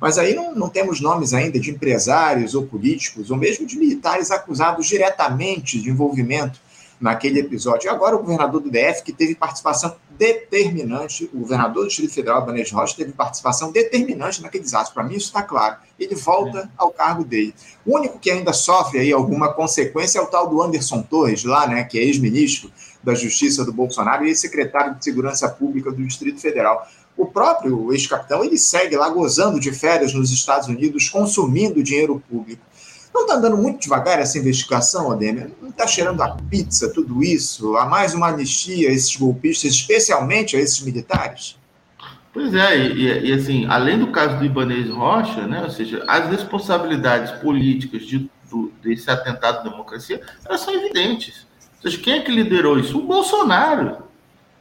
[0.01, 4.31] mas aí não, não temos nomes ainda de empresários ou políticos, ou mesmo de militares
[4.31, 6.61] acusados diretamente de envolvimento
[7.01, 7.87] naquele episódio.
[7.87, 12.45] E agora o governador do DF, que teve participação determinante, o governador do Distrito Federal,
[12.45, 14.93] Banês Rocha, teve participação determinante naqueles atos.
[14.93, 15.77] Para mim, isso está claro.
[15.99, 16.69] Ele volta é.
[16.77, 17.55] ao cargo dele.
[17.87, 21.67] O único que ainda sofre aí alguma consequência é o tal do Anderson Torres, lá,
[21.67, 22.71] né, que é ex-ministro
[23.03, 26.87] da Justiça do Bolsonaro e ex-secretário de Segurança Pública do Distrito Federal.
[27.17, 32.63] O próprio ex-capitão, ele segue lá gozando de férias nos Estados Unidos, consumindo dinheiro público.
[33.13, 35.51] Não está andando muito devagar essa investigação, Ademir?
[35.61, 37.77] Não está cheirando a pizza tudo isso?
[37.77, 41.59] Há mais uma anistia a esses golpistas, especialmente a esses militares?
[42.33, 46.31] Pois é, e, e, assim, além do caso do Ibanez Rocha, né, ou seja, as
[46.31, 51.47] responsabilidades políticas de, do, desse atentado à democracia, elas são evidentes.
[51.77, 52.99] Ou seja, quem é que liderou isso?
[52.99, 54.05] O Bolsonaro.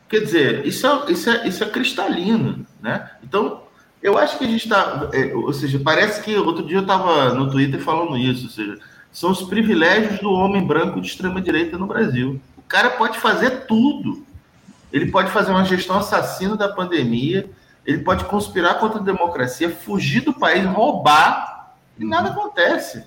[0.10, 3.12] Quer dizer, isso é, isso é, isso é cristalino, né?
[3.24, 3.62] Então,
[4.02, 5.10] eu acho que a gente está.
[5.14, 8.80] É, ou seja, parece que outro dia eu estava no Twitter falando isso, ou seja,
[9.12, 12.40] são os privilégios do homem branco de extrema-direita no Brasil.
[12.58, 14.26] O cara pode fazer tudo.
[14.92, 17.50] Ele pode fazer uma gestão assassina da pandemia,
[17.86, 23.04] ele pode conspirar contra a democracia, fugir do país, roubar, e nada acontece.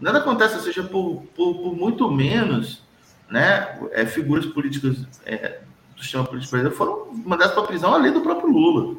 [0.00, 2.82] Nada acontece, ou seja, por, por, por muito menos
[3.28, 5.60] né, é, figuras políticas é,
[5.94, 8.96] do sistema político brasileiro foram mandadas para a prisão além do próprio Lula.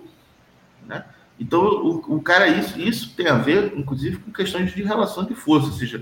[0.85, 1.03] Né?
[1.39, 5.35] Então, o, o, cara, isso, isso tem a ver, inclusive, com questões de relação de
[5.35, 6.01] força, ou seja,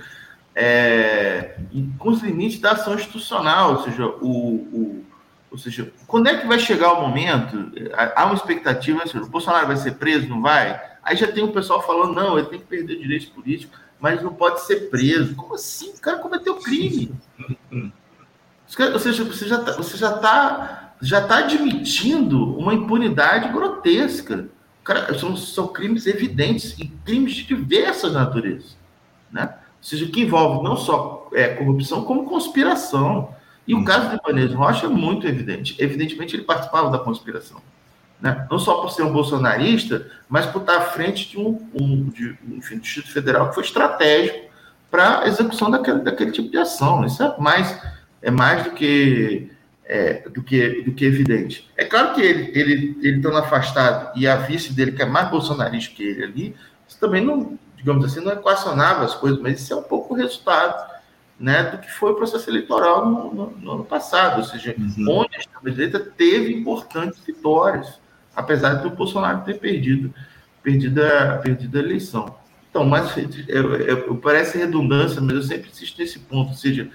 [0.56, 1.58] é,
[1.98, 5.06] com os limites da ação institucional, ou seja, o, o,
[5.50, 7.72] ou seja, quando é que vai chegar o momento?
[8.16, 10.82] Há uma expectativa, ou seja, o Bolsonaro vai ser preso, não vai?
[11.04, 14.34] Aí já tem o pessoal falando, não, ele tem que perder direitos políticos, mas não
[14.34, 15.36] pode ser preso.
[15.36, 15.92] Como assim?
[15.92, 17.12] O cara cometeu crime.
[18.92, 24.48] Ou seja, você já está você já tá, já tá admitindo uma impunidade grotesca.
[24.84, 28.76] Cara, são, são crimes evidentes e crimes de diversas naturezas,
[29.32, 29.44] né?
[29.44, 33.34] Ou seja, que envolve não só é, corrupção, como conspiração.
[33.68, 33.86] E o hum.
[33.86, 35.76] caso de Ibanez Rocha é muito evidente.
[35.80, 37.62] Evidentemente, ele participava da conspiração.
[38.20, 38.48] Né?
[38.50, 42.38] Não só por ser um bolsonarista, mas por estar à frente de um, um de,
[42.52, 44.50] enfim, do Distrito Federal que foi estratégico
[44.90, 47.04] para a execução daquele, daquele tipo de ação.
[47.06, 47.82] Isso é mais,
[48.22, 49.52] é mais do que
[49.86, 51.70] é, do, que, do que evidente.
[51.76, 55.30] É claro que ele, ele, ele estando afastado e a vice dele, que é mais
[55.30, 56.56] bolsonarista que ele ali,
[56.88, 60.18] isso também não, digamos assim, não equacionava as coisas, mas isso é um pouco o
[60.18, 60.94] resultado
[61.40, 65.22] né, do que foi o processo eleitoral no, no, no ano passado, ou seja, uhum.
[65.22, 68.00] onde a extrema-direita teve importantes vitórias,
[68.36, 70.14] apesar do Bolsonaro ter perdido,
[70.62, 72.36] perdido, a, perdido a eleição.
[72.70, 73.16] Então, mas
[73.48, 76.90] eu, eu, parece redundância, mas eu sempre insisto nesse ponto, ou seja,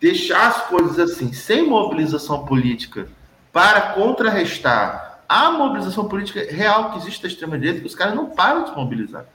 [0.00, 3.08] deixar as coisas assim, sem mobilização política,
[3.52, 8.64] para contrarrestar a mobilização política real que existe da extrema-direita, que os caras não param
[8.64, 9.26] de se mobilizar.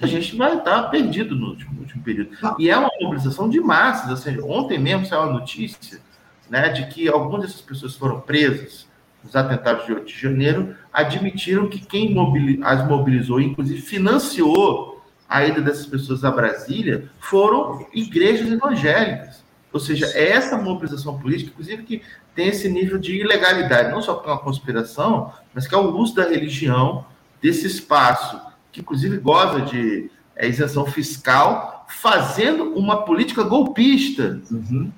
[0.00, 2.30] A gente vai estar perdido no último, no último período.
[2.40, 2.56] Não.
[2.58, 4.10] E é uma mobilização de massas.
[4.10, 6.00] Assim, ontem mesmo saiu a notícia
[6.48, 8.86] né, de que algumas dessas pessoas foram presas
[9.22, 12.14] nos atentados de 8 de janeiro, admitiram que quem
[12.62, 19.41] as mobilizou, inclusive financiou a ida dessas pessoas a Brasília, foram igrejas evangélicas.
[19.72, 22.02] Ou seja, é essa mobilização política, inclusive, que
[22.34, 26.14] tem esse nível de ilegalidade, não só com a conspiração, mas que é o uso
[26.14, 27.06] da religião,
[27.40, 34.40] desse espaço, que inclusive goza de é, isenção fiscal, fazendo uma política golpista.
[34.50, 34.90] Uhum.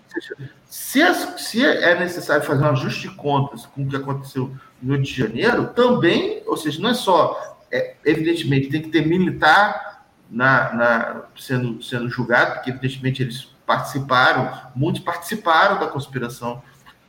[0.67, 4.95] Se, é, se é necessário fazer um ajuste de contas com o que aconteceu no
[4.95, 10.05] Rio de Janeiro, também, ou seja, não é só, é, evidentemente, tem que ter militar
[10.31, 16.63] na, na, sendo, sendo julgado, porque, evidentemente, eles participaram, muitos participaram da conspiração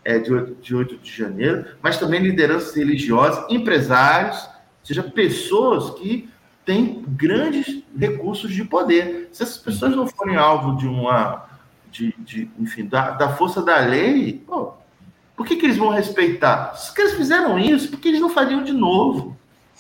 [0.04, 5.90] é, de, 8, de 8 de janeiro, mas também lideranças religiosas, empresários, ou seja, pessoas
[6.00, 6.30] que
[6.64, 9.30] têm grandes recursos de poder.
[9.32, 11.46] Se essas pessoas não forem alvo de uma,
[11.92, 14.74] de, de enfim, da, da força da lei, pô,
[15.36, 16.76] por que, que eles vão respeitar?
[16.76, 19.38] Se eles fizeram isso, por que eles não fariam de novo?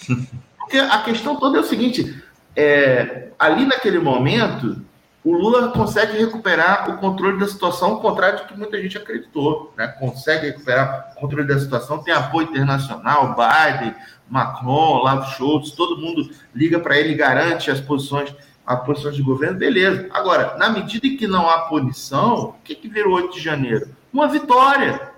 [0.57, 2.23] Porque a questão toda é o seguinte:
[2.55, 4.83] é, ali naquele momento,
[5.25, 9.73] o Lula consegue recuperar o controle da situação, ao contrário do que muita gente acreditou.
[9.75, 9.87] Né?
[9.87, 13.95] Consegue recuperar o controle da situação, tem apoio internacional, Biden,
[14.29, 19.23] Macron, Lavo Schultz, todo mundo liga para ele e garante as posições, as posições de
[19.23, 20.07] governo, beleza.
[20.11, 23.89] Agora, na medida em que não há punição, o que, que virou 8 de janeiro?
[24.13, 25.09] Uma vitória,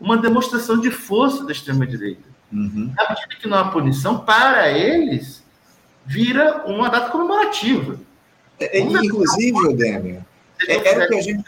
[0.00, 2.26] uma demonstração de força da extrema-direita.
[2.50, 2.90] Uhum.
[2.96, 5.44] Na medida que não há punição, para eles,
[6.06, 8.00] vira uma data comemorativa.
[8.72, 10.24] É, inclusive, Odêmio,
[10.68, 11.44] é, era o que a gente.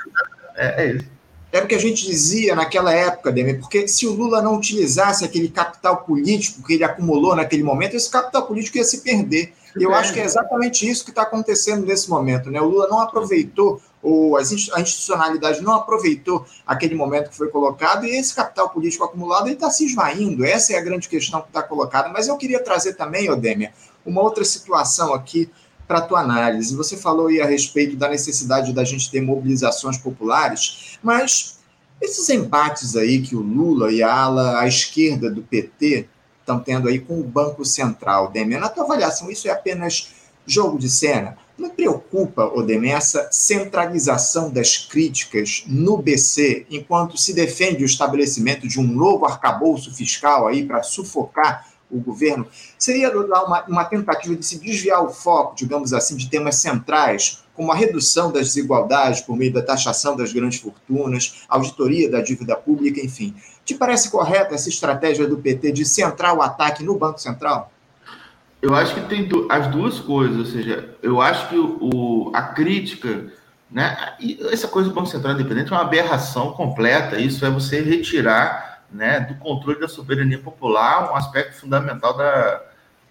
[0.57, 1.14] É, é isso.
[1.55, 5.24] Era o que a gente dizia naquela época, Demi, porque se o Lula não utilizasse
[5.24, 9.55] aquele capital político que ele acumulou naquele momento, esse capital político ia se perder.
[9.79, 12.50] E eu acho que é exatamente isso que está acontecendo nesse momento.
[12.50, 12.61] Né?
[12.61, 18.16] O Lula não aproveitou, ou a institucionalidade não aproveitou aquele momento que foi colocado, e
[18.16, 20.44] esse capital político acumulado está se esvaindo.
[20.44, 22.09] Essa é a grande questão que está colocada.
[22.09, 23.72] Mas eu queria trazer também, Odêmia,
[24.05, 25.48] uma outra situação aqui
[25.87, 26.77] para a tua análise.
[26.77, 31.59] Você falou aí a respeito da necessidade da gente ter mobilizações populares, mas
[32.01, 36.09] esses embates aí que o Lula e a ala à esquerda do PT
[36.40, 40.12] estão tendo aí com o Banco Central, Demer, na tua avaliação, isso é apenas
[40.47, 41.38] jogo de cena?
[41.57, 48.81] Não preocupa, Odemir, essa centralização das críticas no BC, enquanto se defende o estabelecimento de
[48.81, 52.46] um novo arcabouço fiscal aí para sufocar o governo,
[52.78, 57.70] seria uma, uma tentativa de se desviar o foco, digamos assim, de temas centrais, como
[57.70, 63.00] a redução das desigualdades por meio da taxação das grandes fortunas, auditoria da dívida pública,
[63.00, 63.35] enfim.
[63.64, 67.70] Te parece correta essa estratégia do PT de centrar o ataque no Banco Central?
[68.61, 73.26] Eu acho que tem as duas coisas, ou seja, eu acho que o, a crítica,
[73.70, 74.14] né,
[74.50, 79.20] essa coisa do Banco Central Independente é uma aberração completa, isso é você retirar né,
[79.20, 82.62] do controle da soberania popular, um aspecto fundamental da,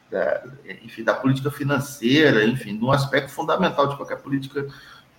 [0.09, 0.43] da,
[0.83, 4.67] enfim, da política financeira, enfim, de um aspecto fundamental de qualquer política,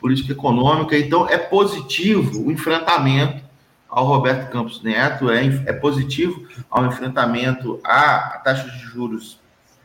[0.00, 0.96] política econômica.
[0.96, 3.44] Então, é positivo o enfrentamento
[3.88, 9.38] ao Roberto Campos Neto, é, é positivo ao enfrentamento a, taxas de juros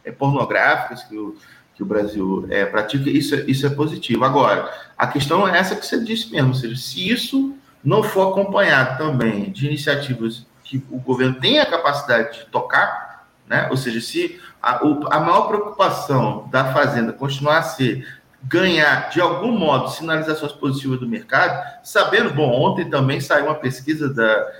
[0.04, 1.36] é, pornográficas que o,
[1.76, 4.26] que o Brasil é, pratica, isso, isso é positivo.
[4.26, 8.32] Agora, a questão é essa que você disse mesmo, ou seja, se isso não for
[8.32, 13.68] acompanhado também de iniciativas que o governo tem a capacidade de tocar, né?
[13.72, 18.08] ou seja, se a, o, a maior preocupação da Fazenda continuar a ser
[18.44, 24.14] ganhar, de algum modo, sinalizações positivas do mercado, sabendo, bom, ontem também saiu uma pesquisa
[24.14, 24.52] da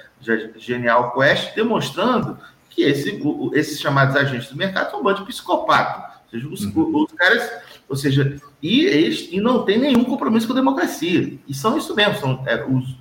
[0.58, 5.28] Genial Quest demonstrando que esse, o, esses chamados agentes do mercado são um bando de
[5.28, 6.20] psicopata.
[6.26, 7.04] Ou seja, os, uhum.
[7.04, 7.50] os caras,
[7.88, 11.38] ou seja, e, eles, e não tem nenhum compromisso com a democracia.
[11.48, 12.98] E são isso mesmo, são é, os,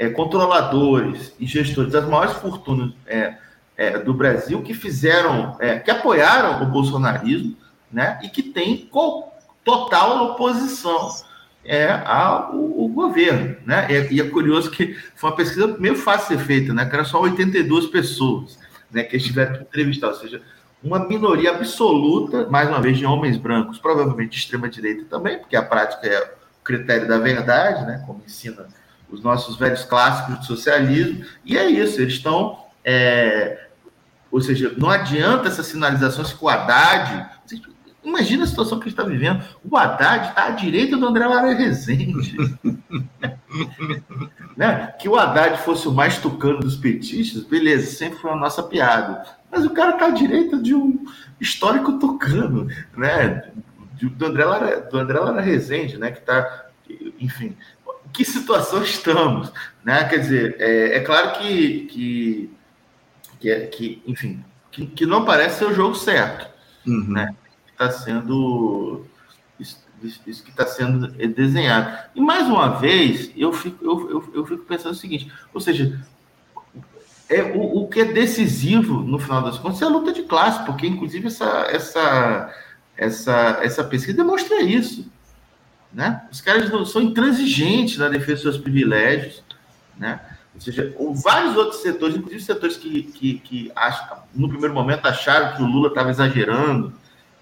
[0.00, 3.34] é, controladores e gestores das maiores fortunas é,
[3.76, 7.54] é, do Brasil que fizeram, é, que apoiaram o bolsonarismo,
[7.92, 8.88] né, e que tem
[9.62, 11.10] total oposição
[11.62, 12.56] é, ao,
[12.88, 13.86] governo, né?
[13.90, 16.86] E, e, é curioso que foi uma pesquisa meio fácil de ser feita, né?
[16.86, 18.58] Que era só 82 pessoas,
[18.90, 19.02] né?
[19.02, 20.42] Que estiveram entrevistadas, ou seja,
[20.82, 25.54] uma minoria absoluta, mais uma vez, de homens brancos, provavelmente de extrema direita também, porque
[25.54, 28.02] a prática é o critério da verdade, né?
[28.06, 28.66] Como ensina
[29.10, 32.58] os nossos velhos clássicos do socialismo, e é isso, eles estão.
[32.84, 33.66] É,
[34.30, 37.28] ou seja, não adianta essas sinalizações que o Haddad.
[38.02, 39.44] Imagina a situação que a gente está vivendo.
[39.62, 42.36] O Haddad está à direita do André Lara Rezende.
[44.56, 44.94] né?
[44.98, 49.24] Que o Haddad fosse o mais tucano dos petistas, beleza, sempre foi a nossa piada.
[49.50, 51.04] Mas o cara está à direita de um
[51.40, 53.50] histórico tucano, né?
[54.00, 56.10] Do André Lara, do André Lara Rezende, né?
[56.10, 56.66] Que está,
[57.18, 57.56] enfim,
[58.12, 59.52] que situação estamos,
[59.84, 60.04] né?
[60.04, 62.50] Quer dizer, é, é claro que, que,
[63.38, 66.48] que, é, que enfim, que, que, não parece ser o jogo certo,
[66.86, 67.08] uhum.
[67.08, 67.34] né?
[67.66, 69.04] Está sendo
[69.58, 69.82] isso,
[70.26, 72.10] isso que está sendo desenhado.
[72.14, 76.00] E mais uma vez, eu fico, eu, eu, eu fico pensando o seguinte, ou seja,
[77.30, 80.64] é, o, o que é decisivo, no final das contas, é a luta de classe,
[80.66, 82.54] porque, inclusive, essa, essa,
[82.96, 85.10] essa, essa pesquisa demonstra isso.
[85.92, 86.22] Né?
[86.30, 89.42] Os caras são intransigentes na defesa dos seus privilégios.
[89.98, 90.20] Né?
[90.54, 95.56] Ou seja, vários outros setores, inclusive setores que, que, que acham, no primeiro momento acharam
[95.56, 96.92] que o Lula estava exagerando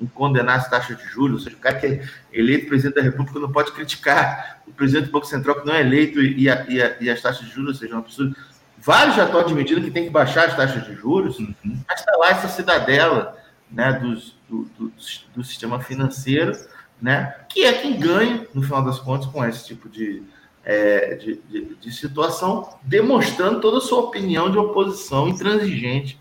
[0.01, 3.03] em condenar as taxas de juros, ou seja, o cara que é eleito presidente da
[3.03, 6.64] República não pode criticar o presidente do Banco Central que não é eleito e, a,
[6.68, 8.32] e, a, e as taxas de juros, ou seja, pessoa.
[8.80, 11.55] Vários já estão admitindo que tem que baixar as taxas de juros, uhum.
[11.88, 13.36] mas está lá essa cidadela
[13.70, 14.92] né, dos, do, do,
[15.34, 16.53] do, sistema financeiro,
[17.01, 20.22] né, que é quem ganha, no final das contas, com esse tipo de,
[20.64, 26.18] é, de, de, de, situação, demonstrando toda a sua opinião de oposição intransigente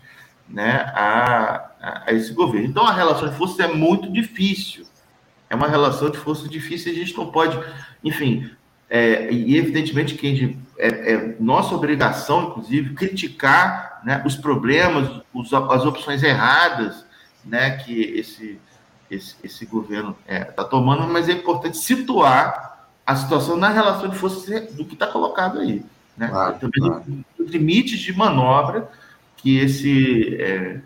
[0.48, 1.70] né, a,
[2.06, 2.68] a, esse governo.
[2.68, 4.86] Então, a relação de forças é muito difícil.
[5.50, 7.58] É uma relação de forças difícil e a gente não pode,
[8.04, 8.50] enfim,
[8.90, 15.52] é, e evidentemente que gente, é, é, nossa obrigação, inclusive, criticar né, os problemas, os,
[15.52, 17.04] as opções erradas
[17.44, 18.58] né, que esse,
[19.10, 24.16] esse, esse governo está é, tomando, mas é importante situar a situação na relação de
[24.16, 25.82] forças do que está colocado aí.
[26.16, 26.28] Né?
[26.28, 27.04] Claro, Também claro.
[27.38, 28.90] os limites de manobra
[29.36, 30.80] que esse, é,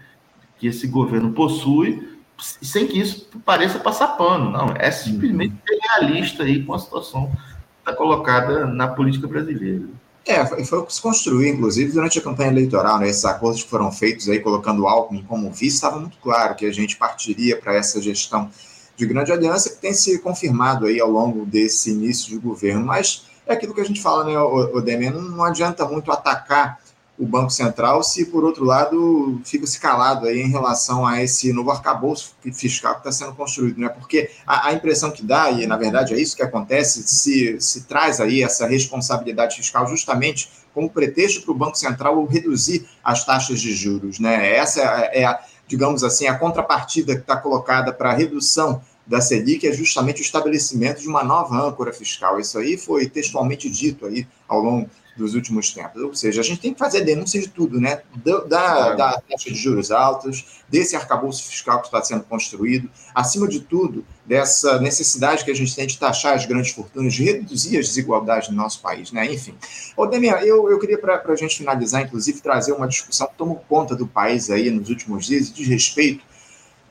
[0.59, 4.51] que esse governo possui, sem que isso pareça passar pano.
[4.51, 5.79] Não, é simplesmente uhum.
[5.81, 7.39] realista aí com a situação que
[7.79, 9.85] está colocada na política brasileira.
[10.25, 13.09] É, foi o que se construiu, inclusive, durante a campanha eleitoral, né?
[13.09, 16.65] Esses acordos que foram feitos aí, colocando o Alckmin como vice, estava muito claro que
[16.65, 18.49] a gente partiria para essa gestão
[18.97, 22.87] de grande aliança que tem se confirmado aí ao longo desse início de governo.
[22.87, 26.79] Mas é aquilo que a gente fala, né, o, Demer, não, não adianta muito atacar
[27.23, 31.53] o Banco Central se, por outro lado, fica se calado aí em relação a esse
[31.53, 33.89] novo arcabouço fiscal que está sendo construído, né?
[33.89, 37.85] Porque a, a, impressão que dá, e na verdade é isso que acontece, se, se
[37.85, 43.61] traz aí essa responsabilidade fiscal justamente como pretexto para o Banco Central reduzir as taxas
[43.61, 44.57] de juros, né?
[44.57, 49.65] Essa é a, digamos assim, a contrapartida que está colocada para a redução da Selic
[49.65, 52.41] é justamente o estabelecimento de uma nova âncora fiscal.
[52.41, 56.03] Isso aí foi textualmente dito aí ao longo dos últimos tempos.
[56.03, 58.03] Ou seja, a gente tem que fazer denúncia de tudo, né?
[58.25, 63.61] Da, da, taxa de juros altos, desse arcabouço fiscal que está sendo construído, acima de
[63.61, 67.89] tudo, dessa necessidade que a gente tem de taxar as grandes fortunas, de reduzir as
[67.89, 69.33] desigualdades no nosso país, né?
[69.33, 69.55] Enfim.
[69.97, 73.57] Ô, Demian, eu, eu queria, para a gente finalizar, inclusive, trazer uma discussão que tomou
[73.69, 76.32] conta do país aí nos últimos dias, de respeito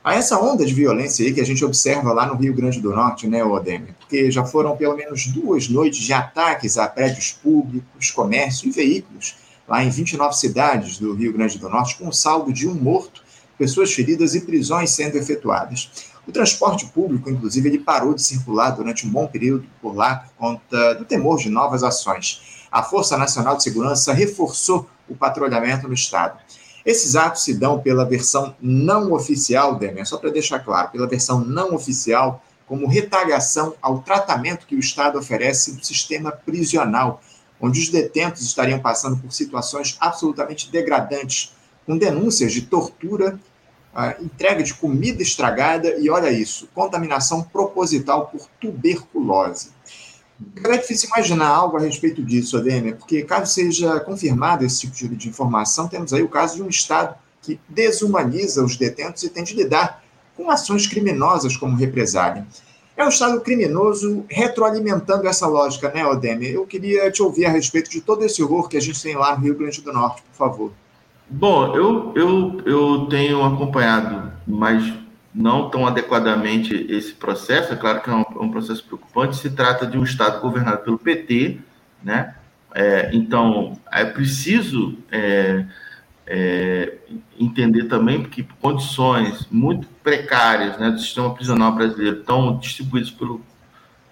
[0.04, 2.90] a essa onda de violência aí que a gente observa lá no Rio Grande do
[2.90, 3.94] Norte, né, Odemir?
[4.00, 9.36] Porque já foram pelo menos duas noites de ataques a prédios públicos, comércio e veículos,
[9.68, 13.22] lá em 29 cidades do Rio Grande do Norte, com saldo de um morto,
[13.56, 16.10] pessoas feridas e prisões sendo efetuadas.
[16.26, 20.32] O transporte público, inclusive, ele parou de circular durante um bom período por lá por
[20.36, 22.66] conta do temor de novas ações.
[22.70, 26.38] A Força Nacional de Segurança reforçou o patrulhamento no estado.
[26.84, 31.40] Esses atos se dão pela versão não oficial, Demian, só para deixar claro, pela versão
[31.40, 37.20] não oficial, como retaliação ao tratamento que o Estado oferece no sistema prisional,
[37.60, 41.52] onde os detentos estariam passando por situações absolutamente degradantes,
[41.86, 43.38] com denúncias de tortura,
[43.94, 49.70] uh, entrega de comida estragada e, olha isso, contaminação proposital por tuberculose.
[50.64, 55.28] É difícil imaginar algo a respeito disso, Ademir, porque caso seja confirmado esse tipo de
[55.28, 59.54] informação, temos aí o caso de um Estado que desumaniza os detentos e tem de
[59.54, 60.02] lidar
[60.36, 62.46] com ações criminosas como represália.
[62.96, 66.52] É um Estado criminoso retroalimentando essa lógica, né, Odemir?
[66.52, 69.36] Eu queria te ouvir a respeito de todo esse horror que a gente tem lá
[69.36, 70.72] no Rio Grande do Norte, por favor.
[71.28, 75.01] Bom, eu, eu, eu tenho acompanhado mais
[75.34, 79.50] não tão adequadamente esse processo, é claro que é um, é um, processo preocupante, se
[79.50, 81.58] trata de um Estado governado pelo PT,
[82.02, 82.34] né?
[82.74, 85.64] É, então, é preciso é,
[86.26, 86.94] é,
[87.38, 93.42] entender também que condições muito precárias né, do sistema prisional brasileiro estão distribuídas pelo,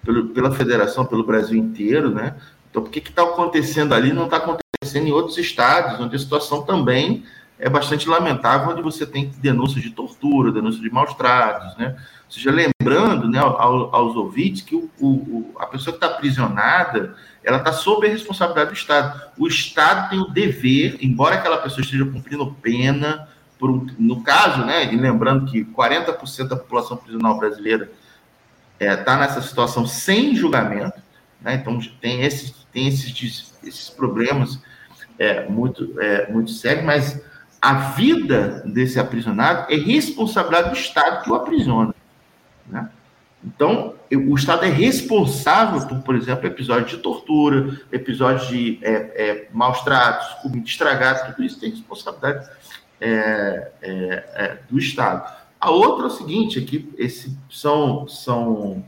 [0.04, 2.34] pelo, pela federação, pelo Brasil inteiro, né?
[2.70, 6.62] Então, por que está acontecendo ali não está acontecendo em outros estados, onde a situação
[6.62, 7.24] também
[7.60, 11.94] é bastante lamentável, onde você tem denúncias de tortura, denúncias de maus tratos, né?
[12.24, 17.58] Ou seja, lembrando né, aos, ouvintes que o, o, a pessoa que está aprisionada, ela
[17.58, 19.20] está sob a responsabilidade do Estado.
[19.36, 24.92] O Estado tem o dever, embora aquela pessoa esteja cumprindo pena, por, no caso, né,
[24.92, 27.90] e lembrando que 40% da população prisional brasileira
[28.78, 30.98] está é, tá nessa situação sem julgamento,
[31.42, 34.62] né, então tem esses, tem esses, esses problemas
[35.18, 37.20] é, muito, é, muito sérios, mas
[37.60, 41.94] a vida desse aprisionado é responsabilidade do Estado que o aprisiona.
[42.66, 42.88] Né?
[43.44, 49.48] Então, o Estado é responsável por, por exemplo, episódios de tortura, episódios de é, é,
[49.52, 52.48] maus tratos, comida estragada, tudo isso tem responsabilidade
[53.00, 53.90] é, é,
[54.34, 55.40] é do Estado.
[55.60, 58.82] A outra é o seguinte, é que esse, são, são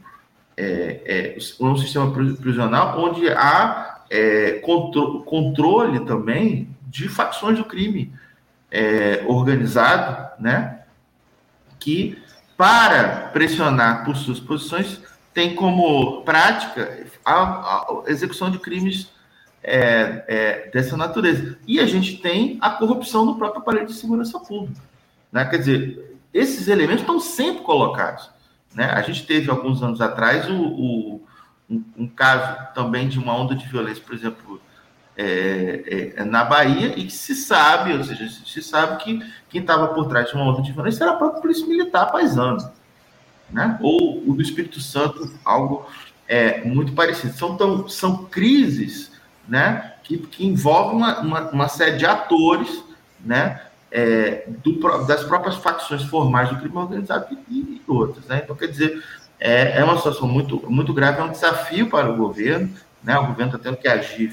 [0.56, 8.12] é, é, um sistema prisional onde há é, contro controle também de facções do crime
[8.72, 10.80] é, organizado, né?
[11.78, 12.20] Que
[12.56, 15.00] para pressionar por suas posições
[15.34, 19.10] tem como prática a, a execução de crimes
[19.62, 21.58] é, é, dessa natureza.
[21.66, 24.80] E a gente tem a corrupção no próprio aparelho de segurança pública.
[25.30, 25.44] Né?
[25.44, 28.30] Quer dizer, esses elementos estão sempre colocados.
[28.74, 28.84] Né?
[28.86, 31.22] A gente teve, alguns anos atrás, o, o
[31.68, 34.60] um, um, caso também de uma onda de violência, por exemplo,
[35.16, 39.88] é, é, na Bahia, e que se sabe, ou seja, se sabe que quem estava
[39.88, 42.70] por trás de uma de violência era a própria Polícia Militar paisano.
[43.50, 43.78] Né?
[43.82, 45.86] Ou o do Espírito Santo, algo
[46.26, 47.34] é, muito parecido.
[47.34, 49.12] São, tão, são crises
[49.46, 52.82] né, que, que envolvem uma, uma, uma série de atores
[53.20, 53.60] né,
[53.90, 58.24] é, do, das próprias facções formais do crime organizado e, e outras.
[58.24, 58.40] Né?
[58.42, 59.04] Então, quer dizer,
[59.38, 62.70] é, é, uma situação muito, muito grave, é um desafio para o governo,
[63.02, 63.18] né?
[63.18, 64.32] o governo está tendo que agir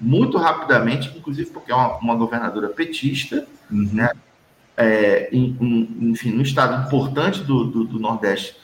[0.00, 3.90] muito rapidamente, inclusive porque é uma, uma governadora petista, uhum.
[3.92, 4.10] né?
[4.76, 8.56] É, em, em, enfim, no estado importante do, do, do Nordeste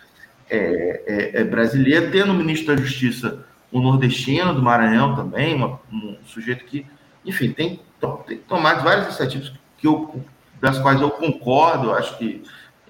[0.51, 5.79] é, é, é brasileiro, tendo o ministro da Justiça, o nordestino do Maranhão também, uma,
[5.93, 6.85] um sujeito que,
[7.25, 7.81] enfim, tem,
[8.27, 10.25] tem tomado várias iniciativas que eu,
[10.61, 12.43] das quais eu concordo, acho que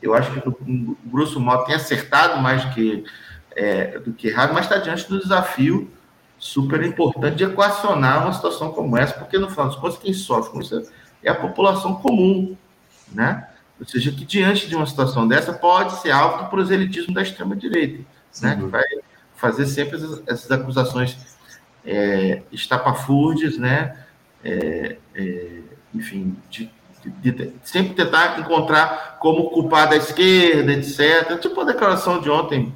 [0.02, 3.04] eu acho que o grosso modo tem acertado mais do que,
[3.54, 5.90] é, do que errado, mas está diante do desafio
[6.40, 10.50] super importante de equacionar uma situação como essa, porque no final das contas quem sofre
[10.50, 10.90] com isso
[11.22, 12.56] é a população comum,
[13.12, 13.46] né?
[13.78, 17.54] Ou seja, que diante de uma situação dessa pode ser alvo do proselitismo da extrema
[17.54, 18.02] direita,
[18.40, 18.56] né?
[18.56, 18.84] Que vai
[19.36, 21.16] fazer sempre essas, essas acusações
[21.84, 23.98] é, estapafúrdias, né?
[24.42, 25.60] É, é,
[25.94, 26.70] enfim, de
[27.02, 31.38] de, de, sempre tentar encontrar como culpado a esquerda, etc.
[31.40, 32.74] Tipo a declaração de ontem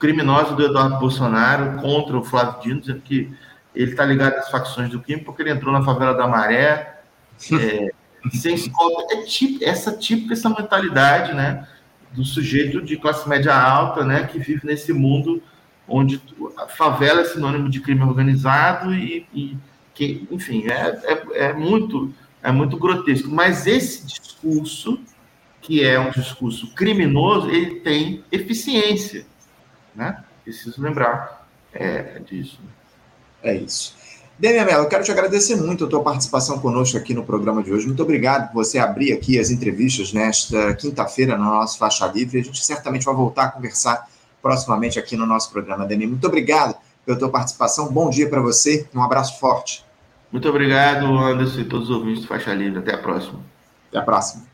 [0.00, 3.30] criminosa do Eduardo Bolsonaro contra o Flávio Dino, dizendo que
[3.74, 7.00] ele está ligado às facções do crime porque ele entrou na favela da Maré,
[7.52, 7.90] é,
[8.32, 9.14] sem escolta.
[9.14, 11.68] É tipo, essa típica essa mentalidade, né,
[12.12, 15.40] do sujeito de classe média alta, né, que vive nesse mundo
[15.86, 16.20] onde
[16.56, 19.56] a favela é sinônimo de crime organizado e, e
[19.94, 23.28] que, enfim, é, é, é muito é muito grotesco.
[23.28, 24.98] Mas esse discurso,
[25.60, 29.26] que é um discurso criminoso, ele tem eficiência.
[29.94, 30.22] Né?
[30.44, 32.58] Preciso lembrar é, disso.
[33.42, 33.94] É isso.
[34.38, 37.70] Demian Mello, eu quero te agradecer muito a tua participação conosco aqui no programa de
[37.70, 37.86] hoje.
[37.86, 42.40] Muito obrigado por você abrir aqui as entrevistas nesta quinta-feira no nosso Faixa Livre.
[42.40, 44.08] A gente certamente vai voltar a conversar
[44.40, 46.08] proximamente aqui no nosso programa, Demian.
[46.08, 46.74] Muito obrigado
[47.04, 47.92] pela tua participação.
[47.92, 48.88] Bom dia para você.
[48.94, 49.84] Um abraço forte.
[50.32, 52.78] Muito obrigado, Anderson e todos os ouvintes do Faixa Livre.
[52.78, 53.40] Até a próxima.
[53.90, 54.49] Até a próxima.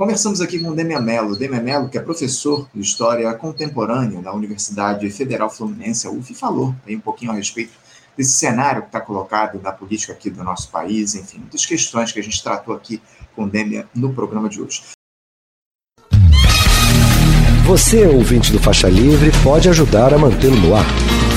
[0.00, 1.36] Conversamos aqui com Demian Mello.
[1.36, 6.74] Demian Mello, que é professor de História Contemporânea na Universidade Federal Fluminense, a UF, falou
[6.86, 7.72] aí um pouquinho a respeito
[8.16, 12.18] desse cenário que está colocado na política aqui do nosso país, enfim, muitas questões que
[12.18, 12.98] a gente tratou aqui
[13.36, 14.82] com Demian no programa de hoje.
[17.66, 20.86] Você, ouvinte do Faixa Livre, pode ajudar a mantê-lo no ar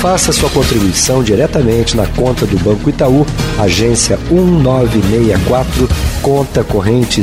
[0.04, 3.24] faça sua contribuição diretamente na conta do Banco Itaú,
[3.58, 5.88] agência 1964,
[6.20, 7.22] conta corrente